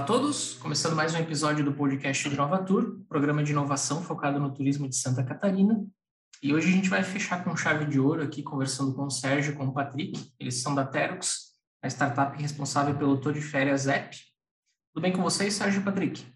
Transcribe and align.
Olá 0.00 0.06
a 0.06 0.12
todos, 0.12 0.54
começando 0.54 0.96
mais 0.96 1.14
um 1.14 1.18
episódio 1.18 1.62
do 1.62 1.74
podcast 1.74 2.26
Tour, 2.66 3.00
programa 3.06 3.44
de 3.44 3.52
inovação 3.52 4.02
focado 4.02 4.40
no 4.40 4.50
turismo 4.50 4.88
de 4.88 4.96
Santa 4.96 5.22
Catarina. 5.22 5.84
E 6.42 6.54
hoje 6.54 6.68
a 6.68 6.72
gente 6.72 6.88
vai 6.88 7.04
fechar 7.04 7.44
com 7.44 7.54
chave 7.54 7.84
de 7.84 8.00
ouro 8.00 8.22
aqui, 8.22 8.42
conversando 8.42 8.94
com 8.94 9.04
o 9.04 9.10
Sérgio 9.10 9.52
e 9.52 9.56
com 9.56 9.66
o 9.66 9.74
Patrick. 9.74 10.32
Eles 10.40 10.62
são 10.62 10.74
da 10.74 10.86
Terox, 10.86 11.50
a 11.82 11.86
startup 11.86 12.40
responsável 12.40 12.96
pelo 12.96 13.20
Tour 13.20 13.34
de 13.34 13.42
Férias 13.42 13.86
App. 13.86 14.16
Tudo 14.94 15.02
bem 15.02 15.12
com 15.12 15.22
vocês, 15.22 15.52
Sérgio 15.52 15.82
e 15.82 15.84
Patrick? 15.84 16.26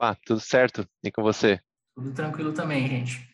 Ah, 0.00 0.16
tudo 0.26 0.40
certo. 0.40 0.84
E 1.04 1.12
com 1.12 1.22
você? 1.22 1.60
Tudo 1.94 2.12
tranquilo 2.12 2.52
também, 2.52 2.88
gente. 2.88 3.32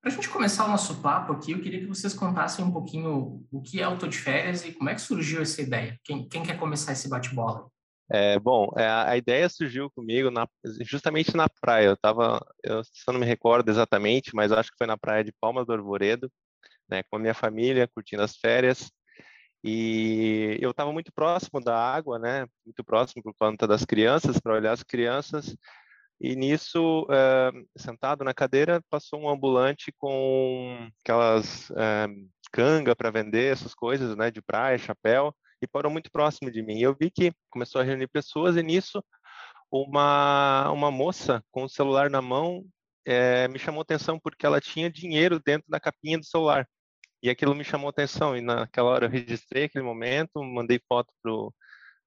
Para 0.00 0.10
a 0.10 0.14
gente 0.16 0.28
começar 0.28 0.64
o 0.64 0.68
nosso 0.68 0.96
papo 0.96 1.32
aqui, 1.32 1.52
eu 1.52 1.60
queria 1.60 1.78
que 1.78 1.86
vocês 1.86 2.12
contassem 2.12 2.64
um 2.64 2.72
pouquinho 2.72 3.46
o 3.52 3.62
que 3.62 3.80
é 3.80 3.86
o 3.86 3.96
Tour 3.96 4.08
de 4.08 4.18
Férias 4.18 4.64
e 4.64 4.72
como 4.72 4.90
é 4.90 4.96
que 4.96 5.00
surgiu 5.00 5.40
essa 5.40 5.62
ideia. 5.62 5.96
Quem, 6.02 6.28
quem 6.28 6.42
quer 6.42 6.58
começar 6.58 6.90
esse 6.90 7.08
bate-bola? 7.08 7.71
É, 8.14 8.38
bom, 8.38 8.70
é, 8.76 8.86
a 8.86 9.16
ideia 9.16 9.48
surgiu 9.48 9.90
comigo 9.90 10.30
na, 10.30 10.46
justamente 10.82 11.34
na 11.34 11.48
praia. 11.48 11.86
Eu 11.86 11.94
estava, 11.94 12.44
eu 12.62 12.82
só 12.84 13.10
não 13.10 13.18
me 13.18 13.24
recordo 13.24 13.70
exatamente, 13.70 14.34
mas 14.34 14.52
acho 14.52 14.70
que 14.70 14.76
foi 14.76 14.86
na 14.86 14.98
praia 14.98 15.24
de 15.24 15.32
Palma 15.40 15.64
do 15.64 15.72
Arvoredo, 15.72 16.30
né, 16.86 17.02
com 17.04 17.16
a 17.16 17.18
minha 17.18 17.32
família, 17.32 17.88
curtindo 17.88 18.22
as 18.22 18.36
férias. 18.36 18.92
E 19.64 20.58
eu 20.60 20.72
estava 20.72 20.92
muito 20.92 21.10
próximo 21.12 21.58
da 21.58 21.74
água, 21.74 22.18
né, 22.18 22.46
muito 22.66 22.84
próximo 22.84 23.22
por 23.22 23.34
conta 23.34 23.66
das 23.66 23.84
crianças, 23.86 24.38
para 24.38 24.54
olhar 24.54 24.72
as 24.72 24.82
crianças. 24.82 25.56
E 26.20 26.36
nisso, 26.36 27.06
é, 27.10 27.50
sentado 27.78 28.24
na 28.24 28.34
cadeira, 28.34 28.82
passou 28.90 29.20
um 29.20 29.30
ambulante 29.30 29.90
com 29.96 30.86
aquelas 31.02 31.70
é, 31.72 32.08
canga 32.52 32.94
para 32.94 33.10
vender 33.10 33.52
essas 33.52 33.74
coisas, 33.74 34.14
né, 34.16 34.30
de 34.30 34.42
praia, 34.42 34.76
chapéu, 34.76 35.34
e 35.62 35.66
parou 35.68 35.90
muito 35.90 36.10
próximo 36.10 36.50
de 36.50 36.62
mim. 36.62 36.80
Eu 36.80 36.94
vi 36.98 37.10
que 37.10 37.32
começou 37.50 37.80
a 37.80 37.84
reunir 37.84 38.08
pessoas 38.08 38.56
e 38.56 38.62
nisso 38.62 39.02
uma 39.70 40.70
uma 40.70 40.90
moça 40.90 41.42
com 41.50 41.64
o 41.64 41.68
celular 41.68 42.10
na 42.10 42.20
mão 42.20 42.64
é, 43.06 43.48
me 43.48 43.58
chamou 43.58 43.82
atenção 43.82 44.18
porque 44.18 44.46
ela 44.46 44.60
tinha 44.60 44.90
dinheiro 44.90 45.40
dentro 45.44 45.68
da 45.68 45.80
capinha 45.80 46.18
do 46.18 46.24
celular. 46.24 46.68
E 47.22 47.30
aquilo 47.30 47.54
me 47.54 47.64
chamou 47.64 47.88
atenção. 47.88 48.36
E 48.36 48.40
naquela 48.40 48.90
hora 48.90 49.06
eu 49.06 49.10
registrei 49.10 49.64
aquele 49.64 49.84
momento, 49.84 50.42
mandei 50.42 50.80
foto 50.88 51.12
pro 51.22 51.54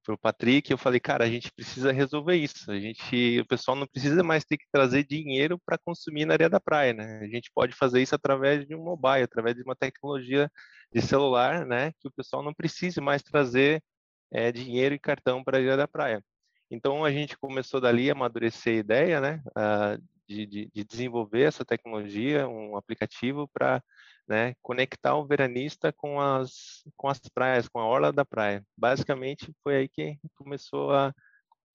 para 0.05 0.15
o 0.15 0.17
Patrick, 0.17 0.71
eu 0.71 0.77
falei, 0.77 0.99
cara, 0.99 1.25
a 1.25 1.29
gente 1.29 1.51
precisa 1.51 1.91
resolver 1.91 2.35
isso. 2.35 2.71
A 2.71 2.79
gente, 2.79 3.39
o 3.39 3.45
pessoal 3.47 3.75
não 3.75 3.87
precisa 3.87 4.23
mais 4.23 4.45
ter 4.45 4.57
que 4.57 4.65
trazer 4.71 5.03
dinheiro 5.03 5.59
para 5.65 5.77
consumir 5.77 6.25
na 6.25 6.33
areia 6.33 6.49
da 6.49 6.59
praia, 6.59 6.93
né? 6.93 7.19
A 7.23 7.27
gente 7.27 7.51
pode 7.53 7.73
fazer 7.73 8.01
isso 8.01 8.13
através 8.15 8.65
de 8.67 8.75
um 8.75 8.83
mobile, 8.83 9.23
através 9.23 9.55
de 9.55 9.63
uma 9.63 9.75
tecnologia 9.75 10.49
de 10.93 11.01
celular, 11.01 11.65
né? 11.65 11.91
Que 11.99 12.07
o 12.07 12.11
pessoal 12.11 12.43
não 12.43 12.53
precise 12.53 13.01
mais 13.01 13.23
trazer 13.23 13.83
é, 14.31 14.51
dinheiro 14.51 14.95
e 14.95 14.99
cartão 14.99 15.43
para 15.43 15.57
a 15.57 15.59
areia 15.59 15.77
da 15.77 15.87
praia. 15.87 16.23
Então 16.69 17.03
a 17.03 17.11
gente 17.11 17.37
começou 17.37 17.81
dali 17.81 18.09
a 18.09 18.13
amadurecer 18.13 18.75
a 18.75 18.79
ideia, 18.79 19.21
né? 19.21 19.41
Uh, 19.49 20.03
de, 20.27 20.45
de, 20.45 20.71
de 20.73 20.83
desenvolver 20.83 21.41
essa 21.41 21.65
tecnologia, 21.65 22.47
um 22.47 22.75
aplicativo 22.75 23.47
para 23.53 23.81
né, 24.27 24.53
conectar 24.61 25.15
o 25.15 25.25
veranista 25.25 25.93
com 25.93 26.19
as, 26.19 26.83
com 26.95 27.07
as 27.07 27.19
praias, 27.19 27.67
com 27.67 27.79
a 27.79 27.85
orla 27.85 28.11
da 28.11 28.25
praia. 28.25 28.63
Basicamente, 28.77 29.53
foi 29.63 29.75
aí 29.77 29.87
que 29.87 30.17
começou 30.35 30.91
a, 30.91 31.13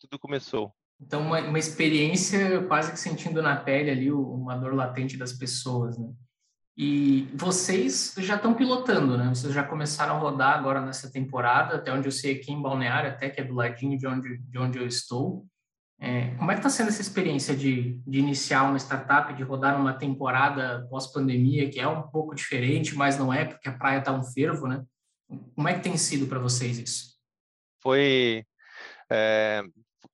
tudo 0.00 0.18
começou. 0.18 0.74
Então, 1.00 1.22
uma, 1.22 1.40
uma 1.40 1.58
experiência 1.58 2.62
quase 2.66 2.92
que 2.92 2.98
sentindo 2.98 3.40
na 3.40 3.56
pele 3.56 3.90
ali 3.90 4.12
uma 4.12 4.56
dor 4.56 4.74
latente 4.74 5.16
das 5.16 5.32
pessoas, 5.32 5.96
né? 5.98 6.12
E 6.76 7.28
vocês 7.34 8.14
já 8.18 8.36
estão 8.36 8.54
pilotando, 8.54 9.18
né? 9.18 9.28
Vocês 9.28 9.52
já 9.52 9.62
começaram 9.62 10.16
a 10.16 10.18
rodar 10.18 10.58
agora 10.58 10.80
nessa 10.80 11.10
temporada, 11.10 11.76
até 11.76 11.92
onde 11.92 12.08
eu 12.08 12.12
sei 12.12 12.36
aqui 12.36 12.52
em 12.52 12.62
Balneário, 12.62 13.10
até 13.10 13.28
que 13.28 13.40
é 13.40 13.44
do 13.44 13.54
ladinho 13.54 13.98
de 13.98 14.06
onde, 14.06 14.38
de 14.38 14.58
onde 14.58 14.78
eu 14.78 14.86
estou. 14.86 15.46
É, 16.02 16.34
como 16.36 16.50
é 16.50 16.54
que 16.54 16.60
está 16.60 16.70
sendo 16.70 16.88
essa 16.88 17.02
experiência 17.02 17.54
de, 17.54 18.00
de 18.06 18.18
iniciar 18.18 18.62
uma 18.62 18.78
startup, 18.78 19.34
de 19.34 19.42
rodar 19.42 19.76
numa 19.76 19.92
temporada 19.92 20.86
pós-pandemia, 20.88 21.68
que 21.68 21.78
é 21.78 21.86
um 21.86 22.02
pouco 22.08 22.34
diferente, 22.34 22.94
mas 22.94 23.18
não 23.18 23.32
é, 23.32 23.44
porque 23.44 23.68
a 23.68 23.76
praia 23.76 23.98
está 23.98 24.10
um 24.10 24.22
fervo, 24.22 24.66
né? 24.66 24.82
Como 25.54 25.68
é 25.68 25.74
que 25.74 25.82
tem 25.82 25.98
sido 25.98 26.26
para 26.26 26.38
vocês 26.38 26.78
isso? 26.78 27.18
Foi 27.82 28.46
é, 29.10 29.62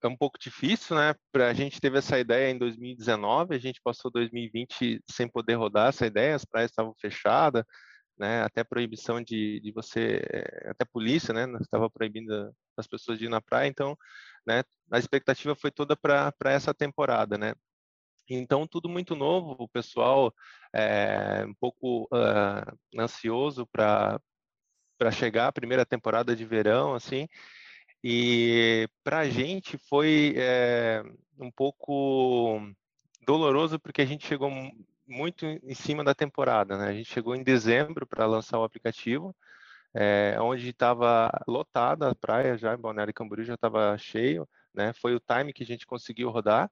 é, 0.03 0.09
um 0.09 0.17
pouco 0.17 0.37
difícil, 0.41 0.97
né? 0.97 1.15
A 1.35 1.55
gente 1.55 1.81
teve 1.81 1.99
essa 1.99 2.19
ideia 2.19 2.51
em 2.51 2.59
2019, 2.59 3.55
a 3.55 3.59
gente 3.59 3.81
passou 3.81 4.11
2020 4.11 5.01
sem 5.09 5.29
poder 5.29 5.55
rodar 5.55 5.91
essa 5.91 6.05
ideia, 6.05 6.35
as 6.35 6.45
praias 6.45 6.73
estavam 6.73 6.95
fechadas, 7.01 7.65
né? 8.19 8.43
Até 8.43 8.65
proibição 8.65 9.23
de, 9.23 9.61
de 9.61 9.71
você, 9.71 10.21
é, 10.33 10.71
até 10.71 10.85
polícia, 10.85 11.33
né? 11.33 11.47
Estava 11.61 11.89
proibindo 11.89 12.53
as 12.77 12.89
pessoas 12.89 13.19
de 13.21 13.27
ir 13.27 13.31
na 13.31 13.41
praia, 13.41 13.69
então 13.69 13.97
né? 14.47 14.63
A 14.91 14.99
expectativa 14.99 15.55
foi 15.55 15.71
toda 15.71 15.97
para 15.97 16.33
essa 16.45 16.73
temporada, 16.73 17.37
né? 17.37 17.55
Então, 18.29 18.67
tudo 18.67 18.89
muito 18.89 19.15
novo, 19.15 19.57
o 19.59 19.69
pessoal 19.69 20.35
é 20.73 21.45
um 21.47 21.55
pouco 21.55 22.05
uh, 22.05 23.01
ansioso 23.01 23.67
para 23.67 24.21
chegar 25.13 25.49
a 25.49 25.53
primeira 25.53 25.87
temporada 25.87 26.35
de 26.35 26.45
verão, 26.45 26.95
assim, 26.95 27.29
e 28.03 28.89
para 29.03 29.21
a 29.21 29.29
gente 29.29 29.79
foi 29.89 30.35
é, 30.37 31.03
um 31.39 31.51
pouco 31.51 32.61
doloroso 33.27 33.79
porque 33.81 34.03
a 34.03 34.07
gente 34.07 34.27
chegou 34.27 34.51
muito 35.07 35.47
em 35.47 35.75
cima 35.75 36.05
da 36.05 36.15
temporada, 36.15 36.77
né? 36.77 36.89
A 36.89 36.93
gente 36.93 37.13
chegou 37.13 37.35
em 37.35 37.43
dezembro 37.43 38.07
para 38.07 38.27
lançar 38.27 38.59
o 38.59 38.65
aplicativo, 38.65 39.35
é, 39.97 40.37
onde 40.41 40.69
estava 40.69 41.31
lotada 41.49 42.11
a 42.11 42.15
praia 42.15 42.59
já, 42.59 42.75
em 42.75 42.79
Balneário 42.79 43.15
Camboriú 43.15 43.47
já 43.47 43.55
estava 43.55 43.97
cheio, 43.97 44.47
né? 44.75 44.93
Foi 44.93 45.15
o 45.15 45.21
time 45.21 45.55
que 45.55 45.63
a 45.63 45.67
gente 45.67 45.87
conseguiu 45.87 46.31
rodar. 46.31 46.71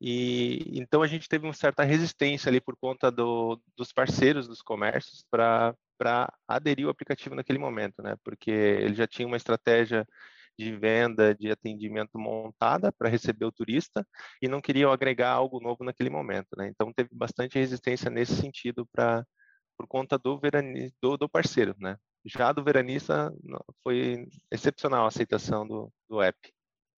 E 0.00 0.78
então 0.78 1.02
a 1.02 1.06
gente 1.06 1.28
teve 1.28 1.46
uma 1.46 1.54
certa 1.54 1.82
resistência 1.82 2.50
ali 2.50 2.60
por 2.60 2.76
conta 2.76 3.10
do, 3.10 3.60
dos 3.76 3.92
parceiros 3.92 4.46
dos 4.46 4.62
comércios 4.62 5.24
para 5.30 5.74
aderir 6.46 6.84
ao 6.84 6.90
aplicativo 6.90 7.34
naquele 7.34 7.58
momento, 7.58 8.02
né? 8.02 8.16
Porque 8.22 8.50
ele 8.50 8.94
já 8.94 9.06
tinha 9.06 9.26
uma 9.26 9.36
estratégia 9.38 10.06
de 10.58 10.76
venda, 10.76 11.34
de 11.34 11.50
atendimento 11.50 12.18
montada 12.18 12.92
para 12.92 13.08
receber 13.08 13.46
o 13.46 13.52
turista 13.52 14.06
e 14.42 14.48
não 14.48 14.60
queriam 14.60 14.92
agregar 14.92 15.30
algo 15.32 15.60
novo 15.60 15.84
naquele 15.84 16.10
momento, 16.10 16.48
né? 16.56 16.68
Então 16.68 16.92
teve 16.92 17.10
bastante 17.12 17.58
resistência 17.58 18.10
nesse 18.10 18.36
sentido 18.36 18.86
para 18.92 19.24
por 19.76 19.86
conta 19.86 20.18
do, 20.18 20.38
verani, 20.38 20.92
do, 21.00 21.16
do 21.16 21.28
parceiro, 21.28 21.74
né? 21.78 21.96
Já 22.28 22.52
do 22.52 22.62
veranista 22.62 23.32
foi 23.82 24.28
excepcional 24.50 25.04
a 25.04 25.08
aceitação 25.08 25.66
do, 25.66 25.90
do 26.08 26.20
app. 26.20 26.38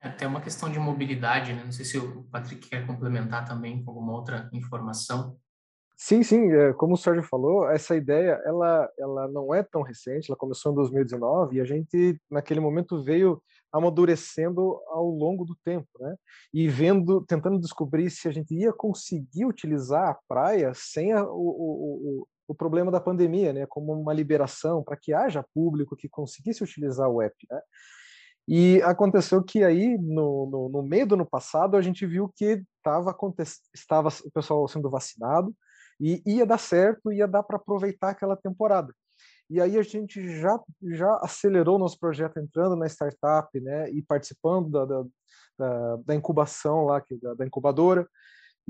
É 0.03 0.09
até 0.09 0.27
uma 0.27 0.41
questão 0.41 0.71
de 0.71 0.79
mobilidade, 0.79 1.53
né? 1.53 1.63
Não 1.63 1.73
sei 1.73 1.85
se 1.85 1.99
o 1.99 2.25
Patrick 2.25 2.69
quer 2.69 2.87
complementar 2.87 3.47
também 3.47 3.85
com 3.85 3.91
alguma 3.91 4.13
outra 4.13 4.49
informação. 4.53 5.39
Sim, 5.97 6.23
sim, 6.23 6.51
é, 6.51 6.73
como 6.73 6.95
o 6.95 6.97
Sérgio 6.97 7.23
falou, 7.23 7.71
essa 7.71 7.95
ideia 7.95 8.41
ela, 8.47 8.91
ela 8.99 9.29
não 9.29 9.55
é 9.55 9.63
tão 9.63 9.83
recente, 9.83 10.31
ela 10.31 10.39
começou 10.39 10.73
em 10.73 10.75
2019 10.75 11.57
e 11.57 11.61
a 11.61 11.65
gente 11.67 12.19
naquele 12.31 12.59
momento 12.59 13.05
veio 13.05 13.43
amadurecendo 13.71 14.81
ao 14.89 15.07
longo 15.07 15.45
do 15.45 15.55
tempo, 15.63 15.87
né? 16.01 16.17
E 16.55 16.67
vendo, 16.69 17.23
tentando 17.27 17.61
descobrir 17.61 18.11
se 18.11 18.27
a 18.27 18.31
gente 18.31 18.55
ia 18.55 18.73
conseguir 18.73 19.45
utilizar 19.45 20.09
a 20.09 20.19
praia 20.27 20.73
sem 20.75 21.13
a, 21.13 21.23
o, 21.23 21.29
o, 21.37 22.27
o 22.51 22.55
problema 22.55 22.91
da 22.91 23.01
pandemia, 23.01 23.53
né, 23.53 23.65
como 23.65 23.93
uma 23.93 24.13
liberação 24.13 24.83
para 24.83 24.97
que 24.97 25.15
haja 25.15 25.45
público 25.55 25.95
que 25.95 26.09
conseguisse 26.09 26.65
utilizar 26.65 27.09
o 27.09 27.23
app, 27.23 27.37
né? 27.49 27.61
E 28.49 28.83
aconteceu 28.83 29.41
que 29.45 29.63
aí, 29.63 29.97
no, 29.97 30.51
no, 30.51 30.69
no 30.69 30.83
meio 30.83 31.07
do 31.07 31.15
ano 31.15 31.25
passado, 31.25 31.77
a 31.77 31.81
gente 31.81 32.05
viu 32.05 32.29
que 32.35 32.65
tava, 32.83 33.17
estava 33.73 34.09
o 34.25 34.31
pessoal 34.33 34.67
sendo 34.67 34.91
vacinado 34.91 35.55
e 36.01 36.21
ia 36.27 36.45
dar 36.45 36.59
certo, 36.59 37.13
ia 37.13 37.29
dar 37.29 37.45
para 37.45 37.57
aproveitar 37.57 38.11
aquela 38.11 38.37
temporada. 38.37 38.93
E 39.49 39.61
aí 39.61 39.79
a 39.79 39.83
gente 39.83 40.41
já, 40.41 40.59
já 40.83 41.15
acelerou 41.23 41.79
nosso 41.79 42.01
projeto 42.01 42.39
entrando 42.39 42.75
na 42.75 42.87
startup, 42.87 43.61
né, 43.61 43.89
e 43.91 44.03
participando 44.03 44.71
da, 44.71 44.85
da, 45.57 45.97
da, 46.05 46.15
incubação 46.17 46.85
lá, 46.85 47.01
da, 47.23 47.35
da 47.35 47.47
incubadora, 47.47 48.09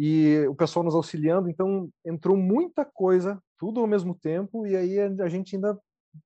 e 0.03 0.47
o 0.49 0.55
pessoal 0.55 0.83
nos 0.83 0.95
auxiliando, 0.95 1.51
então 1.51 1.91
entrou 2.07 2.35
muita 2.35 2.87
coisa, 2.87 3.39
tudo 3.59 3.81
ao 3.81 3.87
mesmo 3.87 4.15
tempo, 4.15 4.67
e 4.67 4.75
aí 4.75 4.99
a 4.99 5.29
gente 5.29 5.55
ainda 5.55 5.79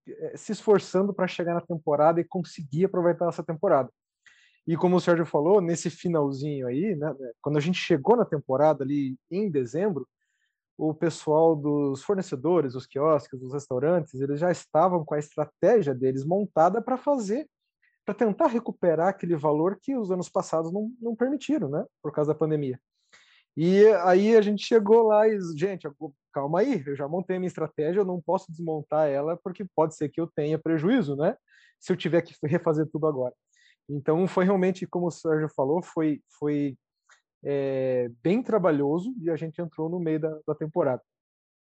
eh, 0.07 0.37
se 0.37 0.53
esforçando 0.53 1.13
para 1.13 1.27
chegar 1.27 1.55
na 1.55 1.61
temporada 1.61 2.21
e 2.21 2.25
conseguir 2.25 2.85
aproveitar 2.85 3.29
essa 3.29 3.43
temporada. 3.43 3.91
E 4.65 4.77
como 4.77 4.95
o 4.95 5.01
Sérgio 5.01 5.27
falou, 5.27 5.61
nesse 5.61 5.91
finalzinho 5.91 6.69
aí, 6.69 6.95
né, 6.95 7.13
né, 7.19 7.33
quando 7.43 7.57
a 7.57 7.61
gente 7.61 7.77
chegou 7.77 8.17
na 8.17 8.25
temporada 8.25 8.85
ali 8.85 9.17
em 9.29 9.51
dezembro, 9.51 10.07
o 10.79 10.95
pessoal 10.95 11.57
dos 11.57 12.01
fornecedores, 12.01 12.77
os 12.77 12.87
quiosques, 12.87 13.43
os 13.43 13.53
restaurantes, 13.53 14.15
eles 14.21 14.39
já 14.39 14.53
estavam 14.53 15.05
com 15.05 15.15
a 15.15 15.19
estratégia 15.19 15.93
deles 15.93 16.25
montada 16.25 16.81
para 16.81 16.97
fazer, 16.97 17.49
para 18.05 18.15
tentar 18.15 18.47
recuperar 18.47 19.09
aquele 19.09 19.35
valor 19.35 19.81
que 19.83 19.97
os 19.97 20.13
anos 20.13 20.29
passados 20.29 20.73
não, 20.73 20.93
não 21.01 21.17
permitiram, 21.17 21.69
né, 21.69 21.85
por 22.01 22.13
causa 22.13 22.33
da 22.33 22.39
pandemia. 22.39 22.79
E 23.57 23.87
aí 24.05 24.37
a 24.37 24.43
gente 24.43 24.65
chegou 24.65 25.05
lá 25.05 25.29
e, 25.29 25.39
gente, 25.57 25.89
calma 26.33 26.61
aí, 26.61 26.83
eu 26.85 26.97
já 26.97 27.07
montei 27.07 27.37
a 27.37 27.39
minha 27.39 27.49
estratégia, 27.49 28.01
eu 28.01 28.05
não 28.05 28.21
posso 28.21 28.51
desmontar 28.51 29.09
ela 29.09 29.37
porque 29.37 29.65
pode 29.77 29.95
ser 29.95 30.09
que 30.09 30.21
eu 30.21 30.27
tenha 30.27 30.59
prejuízo, 30.59 31.15
né? 31.15 31.37
Se 31.79 31.93
eu 31.93 31.97
tiver 31.97 32.23
que 32.23 32.35
refazer 32.47 32.87
tudo 32.91 33.07
agora. 33.07 33.35
Então, 33.89 34.27
foi 34.27 34.45
realmente, 34.45 34.87
como 34.87 35.07
o 35.07 35.11
Sérgio 35.11 35.49
falou, 35.55 35.83
foi, 35.83 36.21
foi 36.39 36.77
é, 37.45 38.11
bem 38.23 38.43
trabalhoso 38.43 39.15
e 39.21 39.31
a 39.31 39.37
gente 39.37 39.61
entrou 39.61 39.89
no 39.89 40.01
meio 40.01 40.19
da, 40.19 40.39
da 40.47 40.55
temporada. 40.55 41.03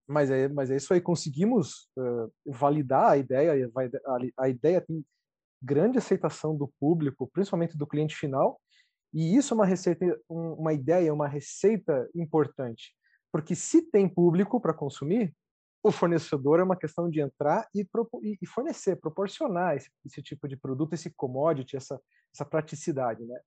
Mas 0.09 0.31
é, 0.31 0.49
mas 0.49 0.71
é 0.71 0.77
isso 0.77 0.95
aí, 0.95 1.01
conseguimos 1.01 1.89
uh, 1.99 2.33
validar 2.47 3.11
a 3.11 3.17
ideia, 3.17 3.69
a, 4.07 4.45
a 4.45 4.49
ideia 4.49 4.81
tem 4.81 5.05
grande 5.61 5.99
aceitação 5.99 6.57
do 6.57 6.73
público, 6.79 7.29
principalmente 7.33 7.77
do 7.77 7.87
cliente 7.87 8.15
final, 8.15 8.61
e 9.13 9.37
isso 9.37 9.53
é 9.53 9.57
uma 9.57 9.67
receita, 9.67 10.21
uma 10.29 10.73
ideia, 10.73 11.13
uma 11.13 11.29
receita 11.29 12.09
importante, 12.15 12.95
porque 13.33 13.55
se 13.55 13.83
tem 13.83 14.09
público 14.09 14.61
para 14.61 14.75
consumir, 14.75 15.35
o 15.83 15.93
fornecedor 15.93 16.59
é 16.59 16.65
uma 16.65 16.77
questão 16.77 17.09
de 17.09 17.21
entrar 17.21 17.69
e, 17.75 17.87
e 18.43 18.47
fornecer, 18.47 18.97
proporcionar 18.97 19.77
esse, 19.77 19.89
esse, 20.05 20.21
tipo 20.21 20.49
de 20.49 20.57
produto, 20.57 20.95
esse 20.95 21.11
commodity, 21.11 21.77
essa, 21.77 22.01
essa 22.35 22.45
praticidade, 22.45 23.25
né? 23.25 23.39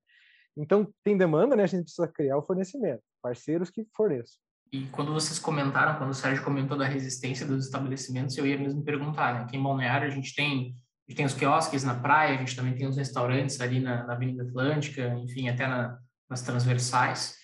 Então, 0.55 0.87
tem 1.03 1.17
demanda, 1.17 1.55
né? 1.55 1.63
A 1.63 1.67
gente 1.67 1.83
precisa 1.83 2.07
criar 2.07 2.37
o 2.37 2.43
fornecimento, 2.43 3.03
parceiros 3.21 3.69
que 3.69 3.85
forneçam. 3.95 4.37
E 4.71 4.85
quando 4.87 5.13
vocês 5.13 5.39
comentaram, 5.39 5.97
quando 5.97 6.11
o 6.11 6.13
Sérgio 6.13 6.43
comentou 6.43 6.77
da 6.77 6.85
resistência 6.85 7.45
dos 7.45 7.65
estabelecimentos, 7.65 8.37
eu 8.37 8.45
ia 8.45 8.57
mesmo 8.57 8.83
perguntar, 8.83 9.33
né? 9.33 9.47
Em 9.51 9.61
Balneário 9.61 10.07
a 10.07 10.11
gente 10.11 10.33
tem, 10.33 10.77
gente 11.09 11.17
tem 11.17 11.25
os 11.25 11.33
quiosques 11.33 11.83
na 11.83 11.95
praia, 11.95 12.35
a 12.35 12.37
gente 12.37 12.55
também 12.55 12.75
tem 12.75 12.87
os 12.87 12.95
restaurantes 12.95 13.59
ali 13.59 13.79
na, 13.79 14.05
na 14.05 14.13
Avenida 14.13 14.43
Atlântica, 14.43 15.07
enfim, 15.17 15.49
até 15.49 15.67
na, 15.67 15.97
nas 16.29 16.41
transversais. 16.41 17.35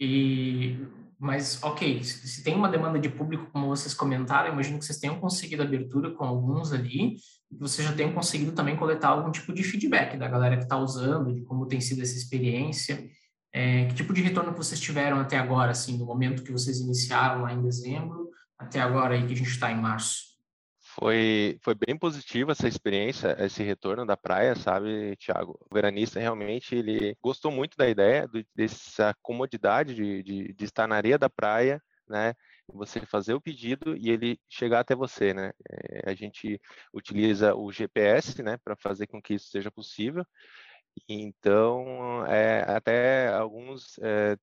E 0.00 0.78
mas 1.20 1.60
ok, 1.64 2.04
se 2.04 2.44
tem 2.44 2.54
uma 2.54 2.68
demanda 2.68 2.96
de 2.96 3.08
público, 3.08 3.50
como 3.52 3.66
vocês 3.66 3.92
comentaram, 3.92 4.52
imagino 4.52 4.78
que 4.78 4.84
vocês 4.84 5.00
tenham 5.00 5.18
conseguido 5.18 5.64
abertura 5.64 6.12
com 6.12 6.24
alguns 6.24 6.72
ali, 6.72 7.16
e 7.50 7.56
vocês 7.58 7.86
já 7.86 7.92
tenham 7.92 8.12
conseguido 8.12 8.52
também 8.52 8.76
coletar 8.76 9.08
algum 9.08 9.32
tipo 9.32 9.52
de 9.52 9.64
feedback 9.64 10.16
da 10.16 10.28
galera 10.28 10.56
que 10.56 10.62
está 10.62 10.76
usando, 10.76 11.34
de 11.34 11.42
como 11.42 11.66
tem 11.66 11.80
sido 11.80 12.02
essa 12.02 12.16
experiência. 12.16 13.04
É, 13.52 13.86
que 13.86 13.94
tipo 13.94 14.12
de 14.12 14.22
retorno 14.22 14.52
que 14.52 14.58
vocês 14.58 14.78
tiveram 14.78 15.18
até 15.18 15.36
agora, 15.36 15.72
assim, 15.72 15.98
do 15.98 16.06
momento 16.06 16.44
que 16.44 16.52
vocês 16.52 16.78
iniciaram 16.78 17.42
lá 17.42 17.52
em 17.52 17.62
dezembro 17.62 18.28
até 18.56 18.80
agora 18.80 19.14
aí 19.14 19.26
que 19.26 19.32
a 19.32 19.36
gente 19.36 19.50
está 19.50 19.72
em 19.72 19.80
março? 19.80 20.27
Foi, 20.98 21.58
foi 21.62 21.74
bem 21.76 21.96
positiva 21.96 22.50
essa 22.52 22.66
experiência, 22.66 23.36
esse 23.38 23.62
retorno 23.62 24.04
da 24.04 24.16
praia, 24.16 24.56
sabe, 24.56 25.16
Thiago? 25.16 25.56
O 25.70 25.72
veranista 25.74 26.18
realmente 26.18 26.74
ele 26.74 27.16
gostou 27.22 27.52
muito 27.52 27.76
da 27.76 27.88
ideia, 27.88 28.26
do, 28.26 28.44
dessa 28.54 29.14
comodidade 29.22 29.94
de, 29.94 30.22
de, 30.24 30.52
de 30.52 30.64
estar 30.64 30.88
na 30.88 30.96
areia 30.96 31.16
da 31.16 31.30
praia, 31.30 31.80
né? 32.08 32.34
Você 32.72 33.00
fazer 33.06 33.34
o 33.34 33.40
pedido 33.40 33.96
e 33.96 34.10
ele 34.10 34.40
chegar 34.48 34.80
até 34.80 34.96
você, 34.96 35.32
né? 35.32 35.52
É, 35.70 36.10
a 36.10 36.14
gente 36.14 36.60
utiliza 36.92 37.54
o 37.54 37.70
GPS, 37.70 38.42
né, 38.42 38.56
para 38.64 38.74
fazer 38.76 39.06
com 39.06 39.22
que 39.22 39.34
isso 39.34 39.50
seja 39.50 39.70
possível. 39.70 40.24
Então, 41.08 42.26
é, 42.26 42.62
até 42.68 43.28
alguns 43.28 43.98
é, 43.98 44.36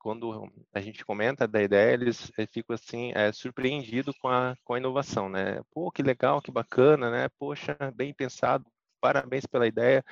quando 0.00 0.50
a 0.72 0.80
gente 0.80 1.04
comenta 1.04 1.46
da 1.46 1.62
ideia, 1.62 1.92
eles 1.92 2.32
eh, 2.38 2.46
ficam 2.46 2.74
assim, 2.74 3.12
é, 3.14 3.30
surpreendidos 3.32 4.16
com 4.18 4.28
a, 4.28 4.56
com 4.64 4.74
a 4.74 4.78
inovação, 4.78 5.28
né? 5.28 5.60
Pô, 5.72 5.92
que 5.92 6.02
legal, 6.02 6.40
que 6.40 6.50
bacana, 6.50 7.10
né? 7.10 7.28
Poxa, 7.38 7.76
bem 7.94 8.12
pensado, 8.14 8.64
parabéns 9.00 9.46
pela 9.46 9.66
ideia, 9.66 10.04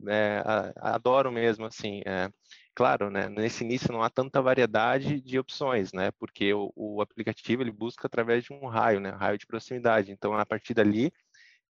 né? 0.00 0.42
adoro 0.76 1.32
mesmo, 1.32 1.66
assim, 1.66 2.00
é, 2.06 2.30
claro, 2.74 3.10
né? 3.10 3.28
Nesse 3.28 3.64
início 3.64 3.92
não 3.92 4.02
há 4.02 4.10
tanta 4.10 4.40
variedade 4.40 5.20
de 5.20 5.38
opções, 5.38 5.92
né? 5.92 6.10
Porque 6.12 6.54
o, 6.54 6.72
o 6.76 7.02
aplicativo, 7.02 7.62
ele 7.62 7.72
busca 7.72 8.06
através 8.06 8.44
de 8.44 8.52
um 8.52 8.66
raio, 8.66 9.00
né? 9.00 9.10
Raio 9.10 9.38
de 9.38 9.46
proximidade, 9.46 10.12
então, 10.12 10.34
a 10.34 10.46
partir 10.46 10.74
dali, 10.74 11.12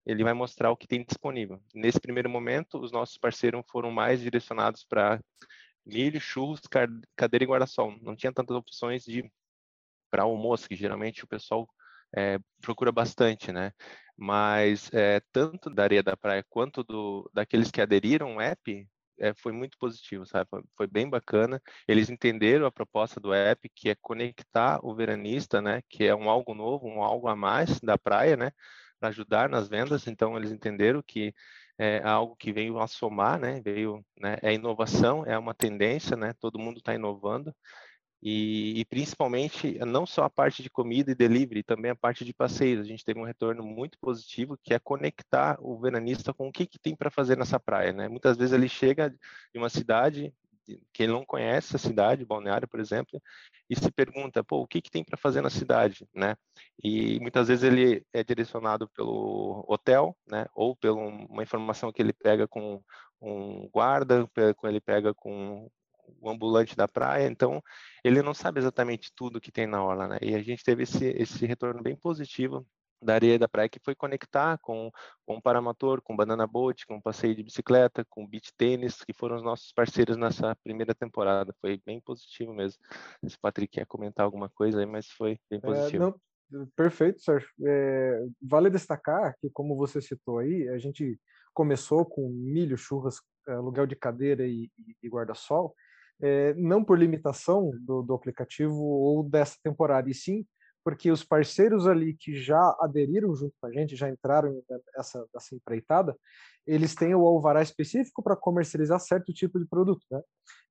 ele 0.06 0.24
vai 0.24 0.34
mostrar 0.34 0.70
o 0.72 0.78
que 0.78 0.88
tem 0.88 1.04
disponível. 1.04 1.62
Nesse 1.74 2.00
primeiro 2.00 2.30
momento, 2.30 2.78
os 2.80 2.92
nossos 2.92 3.18
parceiros 3.18 3.64
foram 3.72 3.90
mais 3.92 4.20
direcionados 4.20 4.84
para 4.84 5.20
milho, 5.86 6.20
churros, 6.20 6.62
cadeira 7.16 7.44
e 7.44 7.48
guarda-sol. 7.48 7.98
Não 8.02 8.16
tinha 8.16 8.34
tantas 8.34 8.56
opções 8.56 9.04
de 9.04 9.30
para 10.12 10.24
almoço, 10.24 10.70
que 10.70 10.76
geralmente 10.76 11.24
o 11.24 11.28
pessoal 11.28 11.68
é, 12.16 12.40
procura 12.62 12.92
bastante, 12.92 13.52
né? 13.52 13.72
Mas 14.16 14.90
é, 14.94 15.20
tanto 15.32 15.70
da 15.72 15.84
areia 15.84 16.04
da 16.04 16.16
praia 16.16 16.46
quanto 16.48 16.84
do, 16.84 17.30
daqueles 17.34 17.72
que 17.72 17.82
aderiram 17.82 18.34
ao 18.34 18.42
app, 18.42 18.88
é, 19.20 19.34
foi 19.34 19.52
muito 19.52 19.78
positivo, 19.78 20.26
sabe? 20.26 20.50
Foi, 20.50 20.64
foi, 20.78 20.88
bem 20.88 21.10
bacana. 21.10 21.62
Eles 21.88 22.10
entenderam 22.10 22.66
a 22.66 22.72
proposta 22.72 23.20
do 23.20 23.34
app, 23.34 23.70
que 23.76 23.90
é 23.90 23.96
conectar 23.96 24.80
o 24.84 24.94
veranista, 24.96 25.62
né? 25.62 25.82
Que 25.90 26.06
é 26.06 26.16
um 26.16 26.30
algo 26.30 26.54
novo, 26.54 26.88
um 26.88 27.02
algo 27.04 27.28
a 27.28 27.36
mais 27.36 27.80
da 27.80 27.98
praia, 27.98 28.38
né? 28.38 28.52
Para 29.00 29.10
ajudar 29.10 29.50
nas 29.50 29.68
vendas. 29.68 30.08
Então, 30.08 30.38
eles 30.38 30.52
entenderam 30.52 31.02
que 31.06 31.34
é 31.78 32.02
algo 32.04 32.36
que 32.36 32.52
veio 32.52 32.80
a 32.80 32.88
somar, 32.88 33.40
né? 33.40 33.62
Veio, 33.62 34.04
né? 34.20 34.38
É 34.42 34.54
inovação, 34.54 35.26
é 35.26 35.38
uma 35.38 35.54
tendência, 35.54 36.16
né? 36.18 36.34
Todo 36.40 36.60
mundo 36.60 36.78
está 36.78 36.94
inovando 36.94 37.54
e, 38.26 38.80
e, 38.80 38.86
principalmente 38.86 39.78
não 39.80 40.06
só 40.06 40.24
a 40.24 40.30
parte 40.30 40.64
de 40.64 40.70
comida 40.70 41.12
e 41.12 41.16
delivery, 41.16 41.62
também 41.62 41.92
a 41.92 41.96
parte 41.96 42.24
de 42.24 42.34
passeios. 42.34 42.80
A 42.80 42.88
gente 42.88 43.04
teve 43.04 43.20
um 43.20 43.26
retorno 43.26 43.62
muito 43.64 43.98
positivo 44.00 44.58
que 44.64 44.74
é 44.74 44.80
conectar 44.80 45.58
o 45.60 45.78
veranista 45.78 46.34
com 46.34 46.48
o 46.48 46.52
que, 46.52 46.66
que 46.66 46.80
tem 46.80 46.96
para 46.96 47.12
fazer 47.12 47.38
nessa 47.38 47.60
praia, 47.60 47.92
né? 47.92 48.08
Muitas 48.08 48.38
vezes 48.38 48.54
ele 48.54 48.70
chega 48.70 49.10
de 49.10 49.60
uma 49.60 49.70
cidade 49.70 50.34
que 50.94 51.08
não 51.08 51.26
conhece 51.26 51.76
a 51.76 51.80
cidade, 51.80 52.26
Balneário, 52.26 52.68
por 52.68 52.80
exemplo, 52.80 53.22
e 53.70 53.76
se 53.76 53.92
pergunta, 53.92 54.44
pô, 54.44 54.62
o 54.62 54.68
que, 54.68 54.82
que 54.82 54.92
tem 54.92 55.04
para 55.04 55.18
fazer 55.18 55.42
na 55.42 55.50
cidade, 55.50 56.08
né? 56.14 56.36
E 56.84 57.20
muitas 57.20 57.48
vezes 57.48 57.64
ele 57.64 58.06
é 58.14 58.24
direcionado 58.24 58.90
pelo 58.90 59.66
hotel, 59.68 60.16
né? 60.28 60.46
Ou 60.54 60.76
pela 60.76 60.96
uma 60.98 61.44
informação 61.44 61.92
que 61.92 62.02
ele 62.02 62.14
pega 62.14 62.48
com 62.48 62.82
um 63.22 63.70
guarda, 63.70 64.30
ele 64.64 64.82
pega 64.82 65.14
com 65.14 65.70
o 66.20 66.30
ambulante 66.30 66.76
da 66.76 66.88
praia, 66.88 67.28
então 67.28 67.62
ele 68.04 68.22
não 68.22 68.34
sabe 68.34 68.60
exatamente 68.60 69.12
tudo 69.16 69.42
que 69.42 69.52
tem 69.52 69.68
na 69.68 69.84
orla, 69.84 70.08
né? 70.08 70.18
E 70.22 70.36
a 70.36 70.42
gente 70.42 70.64
teve 70.64 70.84
esse, 70.84 71.06
esse 71.18 71.46
retorno 71.46 71.82
bem 71.82 71.96
positivo 71.96 72.66
da 73.04 73.14
areia 73.14 73.38
da 73.38 73.48
praia 73.48 73.70
que 73.70 73.80
foi 73.84 73.94
conectar 73.96 74.58
com, 74.60 74.92
com 75.26 75.38
o 75.38 75.42
Paramotor, 75.42 76.02
com 76.02 76.16
Banana 76.16 76.48
Boat, 76.48 76.86
com 76.86 77.02
passeio 77.02 77.36
de 77.36 77.44
bicicleta, 77.44 78.06
com 78.10 78.28
beach 78.28 78.52
tênis, 78.58 79.04
que 79.04 79.14
foram 79.14 79.36
os 79.36 79.44
nossos 79.44 79.72
parceiros 79.72 80.18
nessa 80.18 80.56
primeira 80.64 80.96
temporada. 80.96 81.54
Foi 81.62 81.80
bem 81.86 82.00
positivo 82.02 82.54
mesmo. 82.54 82.80
Se 83.28 83.36
o 83.36 83.40
Patrick 83.42 83.74
quer 83.74 83.86
comentar 83.86 84.26
alguma 84.26 84.50
coisa 84.50 84.80
aí, 84.80 84.86
mas 84.86 85.08
foi 85.08 85.38
bem 85.50 85.60
é, 85.60 85.62
positivo. 85.62 86.04
É, 86.04 86.08
não, 86.50 86.68
perfeito, 86.76 87.22
Sérgio. 87.22 87.50
É, 87.66 88.24
vale 88.42 88.70
destacar 88.70 89.36
que, 89.40 89.50
como 89.50 89.76
você 89.76 90.02
citou 90.02 90.40
aí, 90.40 90.70
a 90.70 90.78
gente 90.78 91.20
começou 91.54 92.06
com 92.06 92.30
milho, 92.30 92.78
churras, 92.78 93.18
aluguel 93.48 93.86
de 93.86 93.96
cadeira 93.96 94.46
e, 94.48 94.72
e, 94.78 94.96
e 95.04 95.10
guarda-sol, 95.10 95.76
é, 96.22 96.54
não 96.54 96.84
por 96.84 96.98
limitação 96.98 97.72
do, 97.82 98.02
do 98.02 98.14
aplicativo 98.14 98.82
ou 98.82 99.24
dessa 99.24 99.58
temporada, 99.62 100.10
e 100.10 100.14
sim 100.14 100.46
porque 100.84 101.12
os 101.12 101.24
parceiros 101.24 101.88
ali 101.88 102.14
que 102.14 102.36
já 102.36 102.76
aderiram 102.80 103.34
junto 103.36 103.54
com 103.60 103.68
a 103.68 103.72
gente, 103.72 103.96
já 103.96 104.10
entraram 104.10 104.62
nessa, 104.96 105.26
nessa 105.34 105.56
empreitada, 105.56 106.16
eles 106.66 106.96
têm 106.96 107.14
o 107.16 107.26
alvará 107.26 107.62
específico 107.62 108.22
para 108.22 108.36
comercializar 108.36 109.00
certo 109.00 109.34
tipo 109.34 109.60
de 109.60 109.66
produto, 109.66 110.06
né? 110.12 110.22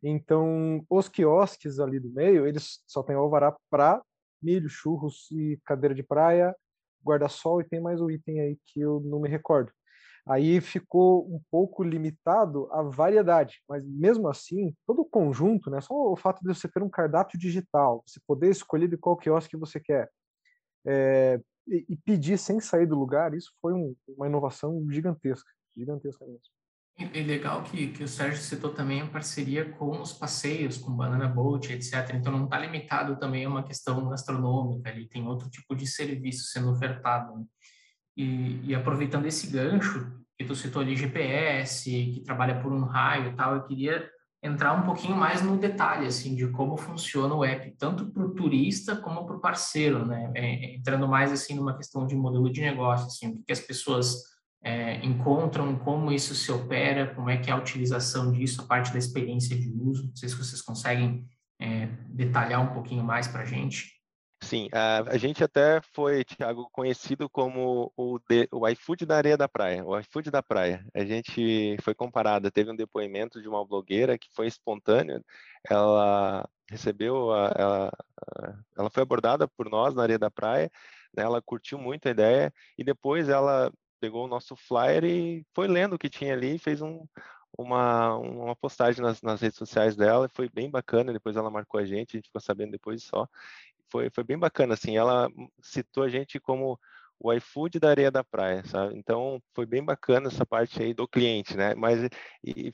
Então, 0.02 0.85
os 0.88 1.09
quiosques 1.09 1.78
ali 1.78 2.00
do 2.00 2.11
meio, 2.11 2.47
eles 2.47 2.83
só 2.87 3.02
têm 3.02 3.16
o 3.16 3.21
alvará 3.21 3.54
para 3.71 4.02
milho, 4.42 4.69
churros 4.69 5.31
e 5.31 5.59
cadeira 5.64 5.95
de 5.95 6.02
praia, 6.02 6.54
guarda-sol 7.04 7.61
e 7.61 7.64
tem 7.64 7.81
mais 7.81 8.00
um 8.00 8.11
item 8.11 8.40
aí 8.40 8.59
que 8.66 8.81
eu 8.81 9.00
não 9.00 9.21
me 9.21 9.28
recordo. 9.28 9.73
Aí 10.26 10.61
ficou 10.61 11.26
um 11.26 11.41
pouco 11.50 11.83
limitado 11.83 12.69
a 12.73 12.83
variedade, 12.83 13.61
mas 13.69 13.85
mesmo 13.85 14.29
assim, 14.29 14.73
todo 14.87 15.02
o 15.02 15.05
conjunto, 15.05 15.69
né, 15.69 15.81
só 15.81 15.95
o 15.95 16.17
fato 16.17 16.41
de 16.41 16.55
você 16.55 16.69
ter 16.69 16.83
um 16.83 16.88
cardápio 16.88 17.38
digital, 17.38 18.05
você 18.07 18.21
poder 18.26 18.50
escolher 18.50 18.88
de 18.88 18.97
qual 18.97 19.17
quiosque 19.17 19.57
você 19.57 19.81
quer 19.81 20.09
é, 20.87 21.41
e, 21.67 21.85
e, 21.88 21.97
pedir 21.97 22.38
sem 22.38 22.61
sair 22.61 22.87
do 22.87 22.99
lugar, 22.99 23.35
isso 23.35 23.52
foi 23.61 23.73
um, 23.73 23.95
uma 24.09 24.26
inovação 24.26 24.85
gigantesca, 24.91 25.50
gigantesca 25.76 26.25
mesmo. 26.25 26.41
É 26.99 27.23
legal 27.23 27.62
que, 27.62 27.88
que 27.88 28.05
o 28.05 28.09
Sérgio 28.09 28.43
citou 28.43 28.75
também 28.75 29.00
a 29.00 29.07
parceria 29.07 29.73
com 29.73 30.00
os 30.00 30.12
passeios, 30.12 30.76
com 30.76 30.95
Banana 30.95 31.26
Boat, 31.26 31.73
etc. 31.73 32.14
Então 32.14 32.31
não 32.31 32.45
está 32.45 32.59
limitado 32.59 33.19
também 33.19 33.47
a 33.47 33.49
uma 33.49 33.62
questão 33.62 34.09
gastronômica, 34.09 34.91
ali 34.91 35.09
tem 35.09 35.26
outro 35.26 35.49
tipo 35.49 35.75
de 35.75 35.87
serviço 35.87 36.50
sendo 36.50 36.71
ofertado. 36.71 37.38
Né? 37.38 37.45
E, 38.16 38.61
e, 38.64 38.75
aproveitando 38.75 39.26
esse 39.26 39.47
gancho 39.47 40.12
que 40.38 40.45
tu 40.45 40.54
citou 40.54 40.83
ali, 40.83 40.97
GPS, 40.97 41.90
que 41.90 42.23
trabalha 42.25 42.61
por 42.61 42.73
um 42.73 42.85
raio 42.85 43.31
e 43.31 43.35
tal, 43.35 43.54
eu 43.54 43.62
queria 43.62 44.09
entrar 44.42 44.73
um 44.73 44.83
pouquinho 44.83 45.16
mais 45.16 45.40
no 45.40 45.57
detalhe, 45.57 46.07
assim, 46.07 46.35
de 46.35 46.49
como 46.49 46.76
funciona 46.76 47.35
o 47.35 47.45
app, 47.45 47.75
tanto 47.78 48.11
para 48.11 48.25
o 48.25 48.35
turista 48.35 48.97
como 48.97 49.25
para 49.25 49.37
o 49.37 49.40
parceiro, 49.40 50.04
né? 50.04 50.33
É, 50.35 50.75
entrando 50.75 51.07
mais, 51.07 51.31
assim, 51.31 51.54
numa 51.54 51.76
questão 51.76 52.07
de 52.07 52.16
modelo 52.16 52.50
de 52.50 52.61
negócio, 52.61 53.07
assim, 53.07 53.28
o 53.28 53.37
que, 53.37 53.45
que 53.45 53.52
as 53.52 53.61
pessoas 53.61 54.16
é, 54.64 55.04
encontram, 55.04 55.78
como 55.78 56.11
isso 56.11 56.35
se 56.35 56.50
opera, 56.50 57.14
como 57.14 57.31
é 57.31 57.37
que 57.37 57.50
é 57.50 57.52
a 57.52 57.57
utilização 57.57 58.33
disso, 58.33 58.62
a 58.62 58.66
parte 58.66 58.92
da 58.92 58.99
experiência 58.99 59.57
de 59.57 59.73
uso. 59.73 60.09
Não 60.09 60.16
sei 60.16 60.28
se 60.28 60.37
vocês 60.37 60.61
conseguem 60.61 61.25
é, 61.61 61.87
detalhar 62.09 62.61
um 62.61 62.75
pouquinho 62.75 63.04
mais 63.04 63.28
para 63.28 63.42
a 63.42 63.47
gente. 63.47 63.92
Sim, 64.43 64.69
a, 64.73 64.99
a 65.13 65.17
gente 65.17 65.43
até 65.45 65.81
foi, 65.81 66.25
Thiago, 66.25 66.69
conhecido 66.73 67.31
como 67.31 67.93
o, 67.97 68.19
de, 68.29 68.49
o 68.51 68.69
iFood 68.69 69.07
da 69.07 69.17
areia 69.17 69.37
da 69.37 69.49
praia, 69.49 69.85
o 69.85 69.97
iFood 70.01 70.31
da 70.33 70.43
praia. 70.43 70.85
A 70.93 71.05
gente 71.05 71.77
foi 71.81 71.95
comparado, 71.95 72.51
teve 72.51 72.71
um 72.71 72.77
depoimento 72.77 73.41
de 73.41 73.49
uma 73.49 73.65
blogueira 73.65 74.19
que 74.19 74.29
foi 74.35 74.49
espontâneo, 74.49 75.25
ela 75.71 76.47
recebeu, 76.69 77.33
a, 77.33 77.53
ela, 77.57 77.93
ela 78.77 78.91
foi 78.91 79.03
abordada 79.05 79.47
por 79.47 79.71
nós 79.71 79.95
na 79.95 80.03
areia 80.03 80.19
da 80.19 80.31
praia, 80.31 80.71
né, 81.17 81.23
ela 81.23 81.41
curtiu 81.41 81.79
muito 81.79 82.09
a 82.09 82.11
ideia 82.11 82.53
e 82.77 82.83
depois 82.85 83.29
ela 83.29 83.73
pegou 84.01 84.25
o 84.25 84.29
nosso 84.29 84.57
flyer 84.57 85.05
e 85.05 85.47
foi 85.55 85.69
lendo 85.69 85.95
o 85.95 85.99
que 85.99 86.11
tinha 86.11 86.35
ali 86.35 86.57
e 86.57 86.59
fez 86.59 86.83
um, 86.83 87.07
uma, 87.57 88.17
uma 88.17 88.57
postagem 88.57 89.03
nas, 89.03 89.21
nas 89.23 89.41
redes 89.41 89.59
sociais 89.59 89.95
dela, 89.97 90.29
foi 90.29 90.49
bem 90.49 90.71
bacana, 90.71 91.13
depois 91.13 91.37
ela 91.37 91.51
marcou 91.51 91.79
a 91.81 91.85
gente, 91.85 92.17
a 92.17 92.19
gente 92.19 92.27
ficou 92.27 92.41
sabendo 92.41 92.73
depois 92.73 93.05
só, 93.05 93.29
foi, 93.93 94.11
foi 94.11 94.25
bem 94.25 94.39
bacana, 94.39 94.75
assim, 94.75 94.97
ela 94.97 95.29
citou 95.63 96.03
a 96.05 96.09
gente 96.09 96.41
como 96.41 96.79
o 97.21 97.33
iFood 97.33 97.79
da 97.79 97.91
areia 97.91 98.11
da 98.11 98.25
praia, 98.25 98.65
sabe? 98.65 98.97
Então, 98.99 99.41
foi 99.55 99.65
bem 99.65 99.85
bacana 99.85 100.27
essa 100.29 100.45
parte 100.45 100.83
aí 100.83 100.93
do 100.93 101.07
cliente, 101.07 101.57
né? 101.57 101.75
Mas, 101.75 102.09
e, 102.43 102.73